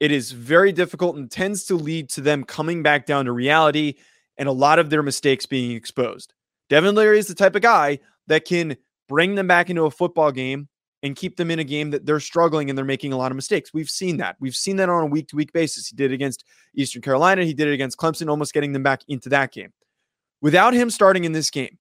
It 0.00 0.12
is 0.12 0.30
very 0.30 0.70
difficult 0.70 1.16
and 1.16 1.30
tends 1.30 1.64
to 1.64 1.74
lead 1.74 2.08
to 2.10 2.20
them 2.20 2.44
coming 2.44 2.82
back 2.82 3.06
down 3.06 3.24
to 3.24 3.32
reality 3.32 3.94
and 4.36 4.48
a 4.48 4.52
lot 4.52 4.78
of 4.78 4.90
their 4.90 5.02
mistakes 5.02 5.46
being 5.46 5.72
exposed. 5.72 6.34
Devin 6.68 6.94
Leary 6.94 7.18
is 7.18 7.26
the 7.26 7.34
type 7.34 7.56
of 7.56 7.62
guy 7.62 7.98
that 8.28 8.44
can 8.44 8.76
bring 9.08 9.34
them 9.34 9.48
back 9.48 9.70
into 9.70 9.86
a 9.86 9.90
football 9.90 10.30
game 10.30 10.68
and 11.02 11.16
keep 11.16 11.36
them 11.36 11.50
in 11.50 11.58
a 11.58 11.64
game 11.64 11.90
that 11.90 12.06
they're 12.06 12.20
struggling 12.20 12.68
and 12.68 12.76
they're 12.76 12.84
making 12.84 13.12
a 13.12 13.16
lot 13.16 13.32
of 13.32 13.36
mistakes. 13.36 13.72
We've 13.72 13.88
seen 13.88 14.16
that. 14.18 14.36
We've 14.40 14.54
seen 14.54 14.76
that 14.76 14.88
on 14.88 15.02
a 15.02 15.06
week 15.06 15.28
to 15.28 15.36
week 15.36 15.52
basis. 15.52 15.86
He 15.88 15.96
did 15.96 16.10
it 16.10 16.14
against 16.14 16.44
Eastern 16.74 17.02
Carolina, 17.02 17.44
he 17.44 17.54
did 17.54 17.68
it 17.68 17.74
against 17.74 17.98
Clemson, 17.98 18.28
almost 18.28 18.52
getting 18.52 18.72
them 18.72 18.82
back 18.82 19.02
into 19.08 19.28
that 19.30 19.52
game. 19.52 19.72
Without 20.40 20.74
him 20.74 20.90
starting 20.90 21.24
in 21.24 21.32
this 21.32 21.50
game, 21.50 21.78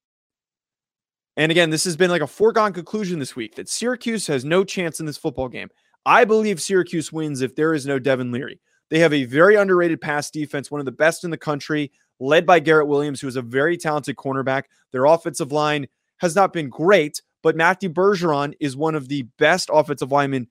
and 1.37 1.51
again, 1.51 1.69
this 1.69 1.83
has 1.83 1.95
been 1.95 2.09
like 2.09 2.23
a 2.23 2.27
foregone 2.27 2.73
conclusion 2.73 3.19
this 3.19 3.35
week 3.35 3.55
that 3.55 3.69
Syracuse 3.69 4.25
has 4.27 4.43
no 4.43 4.63
chance 4.63 4.99
in 4.99 5.05
this 5.05 5.17
football 5.17 5.47
game. 5.47 5.69
I 6.03 6.25
believe 6.25 6.61
Syracuse 6.61 7.13
wins 7.13 7.41
if 7.41 7.55
there 7.55 7.73
is 7.73 7.85
no 7.85 7.99
Devin 7.99 8.31
Leary. 8.31 8.59
They 8.89 8.99
have 8.99 9.13
a 9.13 9.25
very 9.25 9.55
underrated 9.55 10.01
pass 10.01 10.31
defense, 10.31 10.71
one 10.71 10.79
of 10.79 10.85
the 10.85 10.91
best 10.91 11.23
in 11.23 11.29
the 11.29 11.37
country, 11.37 11.91
led 12.19 12.45
by 12.45 12.59
Garrett 12.59 12.87
Williams, 12.87 13.21
who 13.21 13.27
is 13.27 13.35
a 13.35 13.41
very 13.41 13.77
talented 13.77 14.15
cornerback. 14.15 14.63
Their 14.91 15.05
offensive 15.05 15.51
line 15.51 15.87
has 16.19 16.35
not 16.35 16.53
been 16.53 16.69
great, 16.69 17.21
but 17.43 17.55
Matthew 17.55 17.89
Bergeron 17.89 18.53
is 18.59 18.75
one 18.75 18.95
of 18.95 19.07
the 19.07 19.23
best 19.37 19.69
offensive 19.71 20.11
linemen 20.11 20.47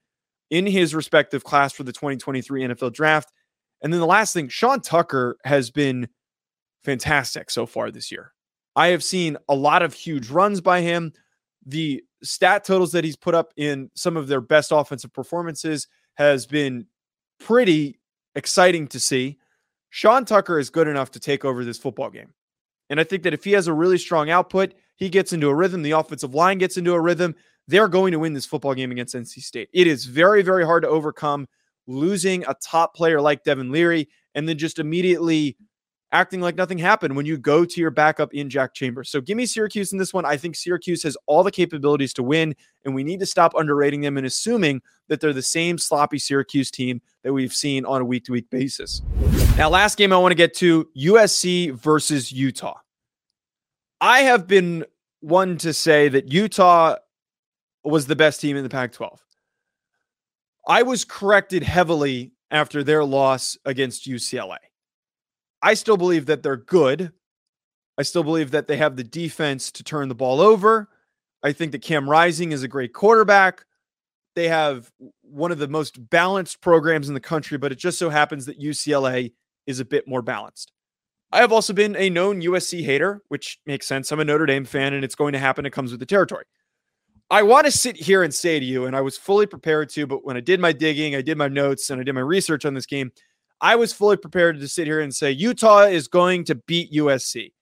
in 0.51 0.66
his 0.66 0.94
respective 0.94 1.42
class 1.42 1.72
for 1.72 1.83
the 1.83 1.92
2023 1.92 2.62
NFL 2.62 2.92
draft. 2.92 3.33
And 3.83 3.92
then 3.92 4.01
the 4.01 4.07
last 4.07 4.33
thing, 4.33 4.49
Sean 4.49 4.81
Tucker 4.81 5.37
has 5.44 5.70
been 5.70 6.09
fantastic 6.85 7.51
so 7.51 7.66
far 7.66 7.90
this 7.90 8.12
year. 8.12 8.33
I 8.77 8.89
have 8.89 9.03
seen 9.03 9.37
a 9.49 9.55
lot 9.55 9.83
of 9.83 9.95
huge 9.95 10.29
runs 10.29 10.61
by 10.61 10.83
him. 10.83 11.12
The 11.65 12.05
stat 12.23 12.65
totals 12.65 12.93
that 12.93 13.05
he's 13.05 13.17
put 13.17 13.35
up 13.35 13.53
in 13.57 13.91
some 13.95 14.17
of 14.17 14.29
their 14.29 14.41
best 14.41 14.71
offensive 14.71 15.12
performances 15.12 15.89
has 16.15 16.47
been 16.47 16.87
pretty 17.41 17.99
exciting 18.35 18.87
to 18.89 19.01
see. 19.01 19.39
Sean 19.91 20.25
Tucker 20.25 20.59
is 20.59 20.71
good 20.71 20.89
enough 20.89 21.11
to 21.12 21.21
take 21.21 21.45
over 21.45 21.65
this 21.65 21.79
football 21.79 22.11
game. 22.11 22.35
And 22.91 23.01
I 23.01 23.05
think 23.05 23.23
that 23.23 23.35
if 23.35 23.43
he 23.45 23.53
has 23.53 23.67
a 23.67 23.73
really 23.73 23.99
strong 23.99 24.31
output, 24.31 24.75
he 24.97 25.09
gets 25.09 25.33
into 25.33 25.49
a 25.49 25.55
rhythm, 25.55 25.83
the 25.83 25.93
offensive 25.93 26.35
line 26.35 26.59
gets 26.59 26.77
into 26.77 26.93
a 26.93 27.01
rhythm, 27.01 27.35
they're 27.67 27.89
going 27.89 28.12
to 28.12 28.19
win 28.19 28.33
this 28.33 28.47
football 28.47 28.75
game 28.75 28.93
against 28.93 29.15
NC 29.15 29.41
State. 29.41 29.69
It 29.73 29.87
is 29.87 30.05
very, 30.05 30.43
very 30.43 30.65
hard 30.65 30.83
to 30.83 30.89
overcome 30.89 31.49
losing 31.87 32.45
a 32.47 32.55
top 32.62 32.95
player 32.95 33.21
like 33.21 33.43
Devin 33.43 33.73
Leary 33.73 34.09
and 34.35 34.49
then 34.49 34.59
just 34.59 34.79
immediately 34.79 35.57
acting 36.17 36.41
like 36.41 36.57
nothing 36.57 36.79
happened 36.79 37.15
when 37.15 37.27
you 37.27 37.37
go 37.37 37.63
to 37.67 37.81
your 37.81 37.91
backup 37.91 38.33
in 38.33 38.49
Jack 38.49 38.73
Chambers. 38.73 39.11
So 39.11 39.21
give 39.21 39.37
me 39.37 39.45
Syracuse 39.45 39.93
in 39.93 39.99
this 39.99 40.15
one. 40.15 40.25
I 40.25 40.39
think 40.39 40.57
Syracuse 40.57 41.03
has 41.03 41.15
all 41.27 41.43
the 41.43 41.51
capabilities 41.51 42.15
to 42.15 42.23
win, 42.23 42.57
and 42.87 42.95
we 42.95 43.05
need 43.05 43.21
to 43.21 43.27
stop 43.27 43.53
underrating 43.55 44.01
them 44.01 44.17
and 44.17 44.27
assuming 44.27 44.81
that 45.09 45.21
they're 45.21 45.35
the 45.35 45.43
same 45.43 45.77
sloppy 45.77 46.19
Syracuse 46.19 46.71
team 46.71 47.03
that 47.23 47.35
we've 47.35 47.53
seen 47.53 47.85
on 47.85 48.01
a 48.01 48.05
week 48.05 48.25
to 48.25 48.33
week 48.33 48.49
basis. 48.49 49.03
Now, 49.59 49.69
last 49.69 49.99
game 49.99 50.11
I 50.11 50.17
want 50.17 50.33
to 50.33 50.37
get 50.37 50.55
to 50.55 50.89
USC 50.97 51.73
versus 51.73 52.33
Utah. 52.33 52.79
I 54.01 54.21
have 54.21 54.47
been 54.47 54.87
one 55.21 55.59
to 55.59 55.75
say 55.75 56.09
that 56.09 56.33
Utah 56.33 56.97
was 57.85 58.07
the 58.07 58.17
best 58.17 58.41
team 58.41 58.57
in 58.57 58.63
the 58.63 58.71
Pac 58.71 58.93
12. 58.93 59.21
I 60.67 60.83
was 60.83 61.05
corrected 61.05 61.63
heavily 61.63 62.33
after 62.51 62.83
their 62.83 63.05
loss 63.05 63.59
against 63.67 64.07
UCLA. 64.07 64.57
I 65.67 65.75
still 65.75 65.97
believe 65.97 66.27
that 66.27 66.45
they're 66.45 66.57
good. 66.57 67.11
I 67.99 68.03
still 68.03 68.23
believe 68.23 68.53
that 68.53 68.69
they 68.69 68.77
have 68.77 68.95
the 68.95 69.03
defense 69.03 69.73
to 69.73 69.83
turn 69.83 70.09
the 70.09 70.15
ball 70.15 70.41
over. 70.41 70.89
I 71.43 71.53
think 71.53 71.73
that 71.73 71.83
Cam 71.83 72.09
Rising 72.09 72.53
is 72.53 72.63
a 72.63 72.69
great 72.69 72.93
quarterback. 72.93 73.65
They 74.37 74.47
have 74.47 74.93
one 75.23 75.51
of 75.51 75.59
the 75.59 75.67
most 75.67 76.09
balanced 76.09 76.61
programs 76.61 77.09
in 77.09 77.15
the 77.15 77.21
country, 77.21 77.59
but 77.59 77.73
it 77.73 77.79
just 77.79 77.99
so 77.99 78.11
happens 78.11 78.47
that 78.47 78.61
UCLA 78.61 79.33
is 79.67 79.81
a 79.81 79.85
bit 79.85 80.07
more 80.07 80.23
balanced. 80.23 80.71
I 81.33 81.39
have 81.39 81.51
also 81.51 81.73
been 81.73 81.97
a 81.97 82.11
known 82.11 82.43
USC 82.43 82.85
hater, 82.85 83.23
which 83.27 83.59
makes 83.67 83.89
sense. 83.89 84.13
I'm 84.13 84.21
a 84.21 84.25
Notre 84.25 84.47
Dame 84.47 84.67
fan, 84.67 84.95
and 84.95 85.05
it's 85.05 85.17
going 85.17 85.33
to 85.33 85.41
happen. 85.41 85.67
It 85.67 85.73
comes 85.73 85.91
with 85.91 85.99
the 85.99 86.07
territory. 86.07 86.45
I 87.29 87.43
want 87.43 87.65
to 87.65 87.73
sit 87.73 87.97
here 87.97 88.23
and 88.23 88.33
say 88.33 88.61
to 88.61 88.65
you, 88.65 88.87
and 88.87 88.95
I 88.95 89.01
was 89.01 89.17
fully 89.17 89.47
prepared 89.47 89.89
to, 89.91 90.07
but 90.07 90.25
when 90.25 90.37
I 90.37 90.41
did 90.41 90.61
my 90.61 90.71
digging, 90.71 91.17
I 91.17 91.23
did 91.23 91.37
my 91.37 91.49
notes, 91.49 91.91
and 91.91 92.01
I 92.01 92.05
did 92.05 92.15
my 92.15 92.21
research 92.21 92.65
on 92.65 92.75
this 92.75 92.87
game, 92.87 93.11
I 93.61 93.77
was 93.77 93.92
fully 93.92 94.16
prepared 94.16 94.61
to 94.61 94.69
sit 94.69 94.87
here 94.87 95.01
and 95.01 95.14
say 95.14 95.31
Utah 95.31 95.85
is 95.85 96.09
going 96.09 96.45
to 96.45 96.55
beat 96.55 96.92
USC. 96.92 97.53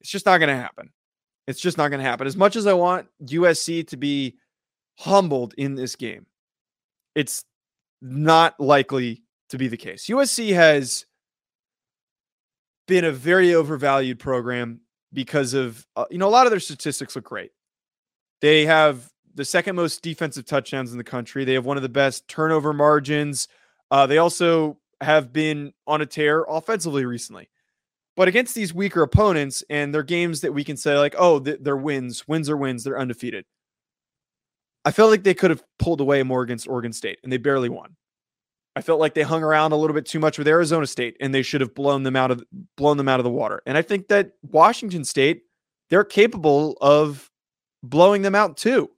It's 0.00 0.10
just 0.10 0.26
not 0.26 0.38
going 0.38 0.48
to 0.48 0.60
happen. 0.60 0.90
It's 1.46 1.60
just 1.60 1.78
not 1.78 1.88
going 1.88 1.98
to 2.00 2.08
happen. 2.08 2.26
As 2.26 2.36
much 2.36 2.56
as 2.56 2.66
I 2.66 2.72
want 2.72 3.08
USC 3.24 3.86
to 3.88 3.96
be 3.96 4.36
humbled 4.98 5.54
in 5.58 5.74
this 5.74 5.96
game, 5.96 6.26
it's 7.14 7.44
not 8.00 8.58
likely 8.60 9.22
to 9.50 9.58
be 9.58 9.68
the 9.68 9.76
case. 9.76 10.06
USC 10.06 10.54
has 10.54 11.06
been 12.86 13.04
a 13.04 13.12
very 13.12 13.54
overvalued 13.54 14.18
program 14.18 14.80
because 15.12 15.54
of 15.54 15.86
uh, 15.96 16.04
you 16.10 16.18
know 16.18 16.28
a 16.28 16.30
lot 16.30 16.46
of 16.46 16.50
their 16.50 16.60
statistics 16.60 17.16
look 17.16 17.24
great. 17.24 17.50
They 18.40 18.66
have 18.66 19.08
the 19.34 19.44
second 19.44 19.76
most 19.76 20.02
defensive 20.02 20.44
touchdowns 20.46 20.92
in 20.92 20.98
the 20.98 21.04
country. 21.04 21.44
They 21.44 21.54
have 21.54 21.64
one 21.64 21.76
of 21.76 21.82
the 21.82 21.88
best 21.88 22.26
turnover 22.28 22.72
margins. 22.72 23.48
Uh, 23.90 24.06
they 24.06 24.18
also 24.18 24.78
have 25.02 25.32
been 25.32 25.72
on 25.86 26.00
a 26.00 26.06
tear 26.06 26.44
offensively 26.48 27.04
recently. 27.04 27.48
But 28.16 28.28
against 28.28 28.54
these 28.54 28.74
weaker 28.74 29.02
opponents 29.02 29.64
and 29.70 29.94
their 29.94 30.02
games 30.02 30.42
that 30.42 30.52
we 30.52 30.64
can 30.64 30.76
say 30.76 30.98
like, 30.98 31.14
oh, 31.18 31.38
they're 31.38 31.76
wins, 31.76 32.28
wins 32.28 32.50
are 32.50 32.56
wins, 32.56 32.84
they're 32.84 32.98
undefeated. 32.98 33.44
I 34.84 34.90
felt 34.90 35.10
like 35.10 35.22
they 35.22 35.34
could 35.34 35.50
have 35.50 35.62
pulled 35.78 36.00
away 36.00 36.22
more 36.22 36.42
against 36.42 36.68
Oregon 36.68 36.92
State, 36.92 37.20
and 37.22 37.32
they 37.32 37.36
barely 37.36 37.68
won. 37.68 37.96
I 38.74 38.80
felt 38.80 39.00
like 39.00 39.14
they 39.14 39.22
hung 39.22 39.42
around 39.42 39.72
a 39.72 39.76
little 39.76 39.94
bit 39.94 40.06
too 40.06 40.18
much 40.18 40.38
with 40.38 40.48
Arizona 40.48 40.86
State 40.86 41.16
and 41.20 41.34
they 41.34 41.42
should 41.42 41.60
have 41.60 41.74
blown 41.74 42.04
them 42.04 42.16
out 42.16 42.30
of 42.30 42.42
blown 42.76 42.96
them 42.96 43.08
out 43.08 43.20
of 43.20 43.24
the 43.24 43.30
water. 43.30 43.62
And 43.66 43.76
I 43.76 43.82
think 43.82 44.08
that 44.08 44.32
Washington 44.42 45.04
State, 45.04 45.42
they're 45.90 46.04
capable 46.04 46.78
of 46.80 47.30
blowing 47.82 48.22
them 48.22 48.34
out 48.34 48.56
too. 48.56 48.90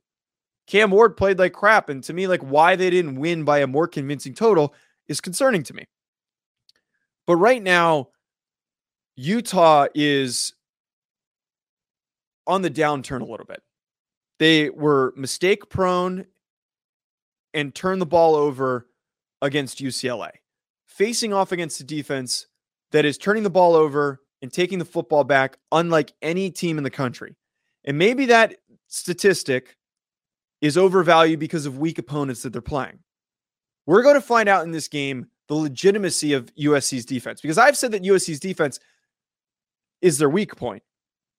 Cam 0.67 0.91
Ward 0.91 1.17
played 1.17 1.39
like 1.39 1.53
crap 1.53 1.89
and 1.89 2.03
to 2.05 2.13
me 2.13 2.27
like 2.27 2.41
why 2.43 2.77
they 2.77 2.89
didn't 2.89 3.17
win 3.17 3.45
by 3.45 3.59
a 3.59 3.67
more 3.67 3.89
convincing 3.89 4.35
total 4.35 4.75
is 5.09 5.21
concerning 5.21 5.65
to 5.65 5.75
me. 5.75 5.85
But 7.27 7.37
right 7.37 7.63
now 7.63 8.09
Utah 9.17 9.87
is 9.95 10.53
on 12.47 12.63
the 12.63 12.71
downturn 12.71 13.21
a 13.21 13.25
little 13.25 13.47
bit. 13.47 13.63
They 14.39 14.71
were 14.71 15.15
mistake 15.17 15.71
prone 15.71 16.27
and 17.55 17.75
turned 17.75 18.03
the 18.03 18.07
ball 18.07 18.35
over 18.35 18.89
against 19.41 19.79
UCLA, 19.79 20.31
facing 20.87 21.33
off 21.33 21.53
against 21.53 21.81
a 21.81 21.85
defense 21.85 22.47
that 22.91 23.05
is 23.05 23.17
turning 23.17 23.45
the 23.45 23.51
ball 23.51 23.75
over 23.75 24.21
and 24.43 24.53
taking 24.53 24.79
the 24.79 24.85
football 24.85 25.25
back, 25.25 25.59
unlike 25.73 26.13
any 26.21 26.51
team 26.51 26.77
in 26.77 26.85
the 26.85 26.91
country. 26.91 27.37
And 27.85 27.97
maybe 27.97 28.27
that 28.27 28.57
statistic 28.89 29.77
is 30.61 30.77
overvalued 30.77 31.39
because 31.39 31.67
of 31.67 31.79
weak 31.79 31.99
opponents 31.99 32.43
that 32.43 32.53
they're 32.53 32.63
playing. 32.63 32.99
We're 33.87 34.03
going 34.03 34.15
to 34.15 34.21
find 34.21 34.49
out 34.49 34.65
in 34.65 34.71
this 34.71 34.89
game 34.89 35.29
the 35.49 35.55
legitimacy 35.55 36.33
of 36.33 36.55
USC's 36.55 37.05
defense 37.05 37.41
because 37.41 37.59
I've 37.59 37.77
said 37.77 37.93
that 37.93 38.03
USC's 38.03 38.41
defense 38.41 38.81
is 40.01 40.19
their 40.19 40.31
weak 40.31 40.57
point. 40.57 40.83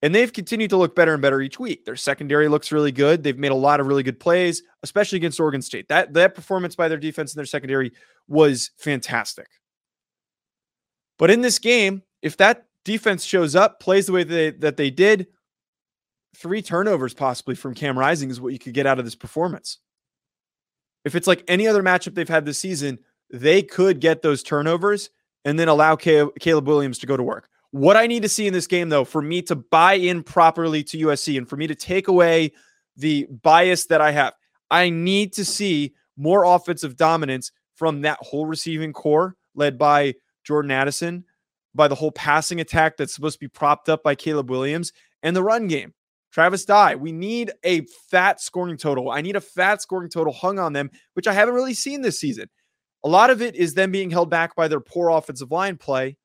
And 0.02 0.14
they've 0.14 0.32
continued 0.32 0.70
to 0.70 0.78
look 0.78 0.96
better 0.96 1.14
and 1.14 1.22
better 1.22 1.42
each 1.42 1.60
week. 1.60 1.86
Their 1.86 1.96
secondary 1.96 2.48
looks 2.48 2.72
really 2.72 2.92
good. 2.92 3.24
They've 3.24 3.38
made 3.38 3.52
a 3.52 3.56
lot 3.56 3.80
of 3.80 3.88
really 3.88 4.04
good 4.04 4.20
plays, 4.20 4.62
especially 4.84 5.16
against 5.16 5.40
Oregon 5.40 5.62
State. 5.62 5.88
That 5.88 6.14
that 6.14 6.36
performance 6.36 6.76
by 6.76 6.88
their 6.88 6.98
defense 6.98 7.34
and 7.34 7.40
their 7.40 7.46
secondary 7.46 7.92
was 8.28 8.72
fantastic. 8.78 9.48
But 11.18 11.32
in 11.32 11.42
this 11.42 11.60
game, 11.60 12.04
if 12.22 12.38
that 12.38 12.66
defense 12.84 13.24
shows 13.24 13.56
up, 13.56 13.80
plays 13.80 14.06
the 14.06 14.12
way 14.12 14.24
they, 14.24 14.52
that 14.52 14.78
they 14.78 14.90
did, 14.90 15.28
three 16.36 16.62
turnovers 16.62 17.14
possibly 17.14 17.56
from 17.56 17.74
Cam 17.74 17.98
Rising 17.98 18.30
is 18.30 18.42
what 18.42 18.54
you 18.54 18.60
could 18.60 18.74
get 18.74 18.86
out 18.86 19.00
of 19.00 19.06
this 19.06 19.16
performance. 19.16 19.80
If 21.06 21.16
it's 21.16 21.28
like 21.28 21.44
any 21.48 21.68
other 21.68 21.84
matchup 21.84 22.16
they've 22.16 22.28
had 22.28 22.46
this 22.46 22.60
season, 22.60 23.00
they 23.36 23.62
could 23.62 24.00
get 24.00 24.22
those 24.22 24.42
turnovers 24.42 25.10
and 25.44 25.60
then 25.60 25.68
allow 25.68 25.96
Caleb 25.96 26.68
Williams 26.68 26.98
to 27.00 27.06
go 27.06 27.18
to 27.18 27.24
work. 27.24 27.50
What 27.72 27.98
I 27.98 28.08
need 28.08 28.24
to 28.24 28.30
see 28.30 28.48
in 28.48 28.54
this 28.54 28.68
game, 28.68 28.88
though, 28.88 29.04
for 29.04 29.22
me 29.22 29.42
to 29.44 29.56
buy 29.56 29.96
in 29.96 30.24
properly 30.24 30.84
to 30.86 30.98
USC 31.00 31.38
and 31.38 31.48
for 31.48 31.58
me 31.58 31.68
to 31.68 31.76
take 31.76 32.08
away 32.08 32.54
the 32.96 33.28
bias 33.44 33.88
that 33.88 34.00
I 34.00 34.12
have, 34.12 34.34
I 34.72 34.90
need 34.90 35.34
to 35.34 35.44
see 35.44 35.94
more 36.16 36.46
offensive 36.46 36.96
dominance 36.96 37.52
from 37.76 38.02
that 38.02 38.18
whole 38.22 38.46
receiving 38.46 38.94
corps 38.94 39.36
led 39.54 39.78
by 39.78 40.16
Jordan 40.46 40.72
Addison, 40.72 41.26
by 41.74 41.90
the 41.90 41.96
whole 41.96 42.12
passing 42.12 42.62
attack 42.62 42.96
that's 42.96 43.14
supposed 43.14 43.36
to 43.36 43.46
be 43.46 43.50
propped 43.50 43.90
up 43.90 44.02
by 44.02 44.16
Caleb 44.16 44.50
Williams, 44.50 44.94
and 45.24 45.36
the 45.36 45.44
run 45.44 45.68
game. 45.68 45.94
Travis 46.32 46.64
Dye, 46.64 46.96
we 46.96 47.12
need 47.12 47.52
a 47.64 47.82
fat 48.10 48.40
scoring 48.40 48.78
total. 48.78 49.12
I 49.12 49.22
need 49.22 49.36
a 49.36 49.42
fat 49.42 49.82
scoring 49.82 50.10
total 50.10 50.32
hung 50.32 50.58
on 50.58 50.72
them, 50.72 50.90
which 51.14 51.28
I 51.28 51.34
haven't 51.34 51.56
really 51.56 51.74
seen 51.74 52.02
this 52.02 52.20
season. 52.20 52.50
A 53.06 53.10
lot 53.10 53.30
of 53.30 53.42
it 53.42 53.56
is 53.56 53.76
them 53.76 53.92
being 53.92 54.10
held 54.10 54.30
back 54.30 54.56
by 54.56 54.68
their 54.68 54.80
poor 54.80 55.10
offensive 55.10 55.52
line 55.52 55.78
play. 55.78 56.18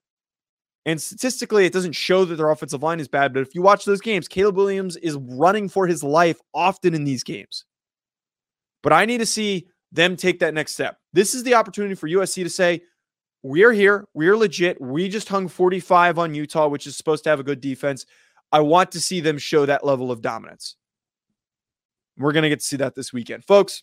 And 0.87 1.01
statistically, 1.01 1.67
it 1.67 1.75
doesn't 1.75 1.93
show 1.93 2.25
that 2.25 2.37
their 2.37 2.51
offensive 2.51 2.83
line 2.83 3.01
is 3.01 3.07
bad. 3.07 3.35
But 3.35 3.43
if 3.43 3.55
you 3.55 3.61
watch 3.61 3.85
those 3.85 4.01
games, 4.01 4.27
Caleb 4.27 4.57
Williams 4.57 4.97
is 4.97 5.15
running 5.17 5.69
for 5.69 5.87
his 5.87 6.03
life 6.03 6.41
often 6.55 6.95
in 6.95 7.05
these 7.05 7.23
games. 7.23 7.67
But 8.83 8.95
I 8.95 9.05
need 9.05 9.19
to 9.19 9.27
see 9.27 9.69
them 9.93 10.17
take 10.17 10.41
that 10.41 10.55
next 10.55 10.73
step. 10.73 10.97
This 11.13 11.35
is 11.35 11.43
the 11.43 11.55
opportunity 11.55 11.95
for 11.95 12.09
USC 12.09 12.43
to 12.45 12.51
say, 12.51 12.81
we're 13.43 13.73
here. 13.73 14.07
We're 14.15 14.37
legit. 14.37 14.81
We 14.81 15.11
just 15.11 15.29
hung 15.29 15.49
45 15.49 16.19
on 16.19 16.35
Utah, 16.35 16.69
which 16.69 16.87
is 16.87 16.97
supposed 16.97 17.25
to 17.25 17.31
have 17.31 17.41
a 17.41 17.45
good 17.45 17.61
defense. 17.61 18.07
I 18.53 18.61
want 18.61 18.93
to 18.93 19.01
see 19.03 19.21
them 19.21 19.37
show 19.37 19.67
that 19.67 19.85
level 19.85 20.11
of 20.11 20.23
dominance. 20.23 20.77
We're 22.17 22.33
going 22.33 22.43
to 22.45 22.49
get 22.49 22.61
to 22.61 22.67
see 22.67 22.77
that 22.79 22.95
this 22.95 23.13
weekend. 23.13 23.45
Folks, 23.45 23.83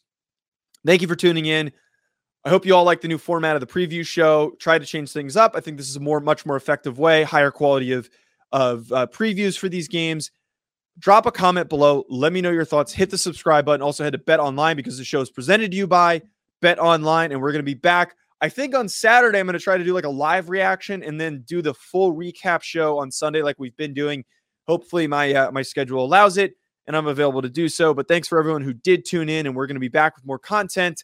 thank 0.83 1.03
you 1.03 1.07
for 1.07 1.15
tuning 1.15 1.45
in. 1.45 1.71
I 2.47 2.49
hope 2.49 2.65
you 2.65 2.73
all 2.73 2.85
like 2.85 3.01
the 3.01 3.09
new 3.09 3.17
format 3.17 3.57
of 3.57 3.59
the 3.59 3.67
preview 3.67 4.05
show. 4.05 4.53
Try 4.57 4.79
to 4.79 4.85
change 4.85 5.11
things 5.11 5.35
up. 5.35 5.51
I 5.53 5.59
think 5.59 5.75
this 5.75 5.89
is 5.89 5.97
a 5.97 5.99
more, 5.99 6.21
much 6.21 6.45
more 6.45 6.55
effective 6.55 6.97
way, 6.97 7.23
higher 7.23 7.51
quality 7.51 7.91
of, 7.91 8.09
of 8.53 8.89
uh, 8.93 9.05
previews 9.07 9.57
for 9.57 9.67
these 9.67 9.89
games. 9.89 10.31
Drop 10.97 11.25
a 11.25 11.31
comment 11.31 11.67
below. 11.67 12.05
Let 12.07 12.31
me 12.31 12.39
know 12.39 12.51
your 12.51 12.63
thoughts. 12.63 12.93
Hit 12.93 13.09
the 13.09 13.17
subscribe 13.17 13.65
button. 13.65 13.81
Also, 13.81 14.05
head 14.05 14.13
to 14.13 14.17
Bet 14.17 14.39
Online 14.39 14.77
because 14.77 14.97
the 14.97 15.03
show 15.03 15.19
is 15.19 15.29
presented 15.29 15.71
to 15.71 15.77
you 15.77 15.87
by 15.87 16.21
Bet 16.61 16.79
Online, 16.79 17.33
and 17.33 17.41
we're 17.41 17.51
going 17.51 17.59
to 17.59 17.63
be 17.63 17.73
back 17.73 18.15
I 18.39 18.49
think 18.49 18.75
on 18.75 18.87
Saturday, 18.87 19.39
I'm 19.39 19.47
going 19.47 19.57
to 19.57 19.59
try 19.59 19.77
to 19.77 19.83
do 19.83 19.93
like 19.93 20.05
a 20.05 20.09
live 20.09 20.49
reaction 20.49 21.03
and 21.03 21.19
then 21.19 21.43
do 21.47 21.61
the 21.61 21.73
full 21.73 22.15
recap 22.15 22.61
show 22.61 22.99
on 22.99 23.11
Sunday, 23.11 23.41
like 23.41 23.55
we've 23.57 23.75
been 23.77 23.93
doing. 23.93 24.23
Hopefully, 24.67 25.07
my 25.07 25.33
uh, 25.33 25.51
my 25.51 25.61
schedule 25.61 26.03
allows 26.03 26.37
it, 26.37 26.53
and 26.85 26.95
I'm 26.95 27.07
available 27.07 27.41
to 27.41 27.49
do 27.49 27.67
so. 27.67 27.93
But 27.93 28.07
thanks 28.07 28.27
for 28.27 28.37
everyone 28.37 28.61
who 28.61 28.73
did 28.73 29.05
tune 29.05 29.29
in, 29.29 29.47
and 29.47 29.55
we're 29.55 29.65
going 29.65 29.75
to 29.75 29.81
be 29.81 29.87
back 29.87 30.15
with 30.15 30.25
more 30.25 30.37
content 30.37 31.03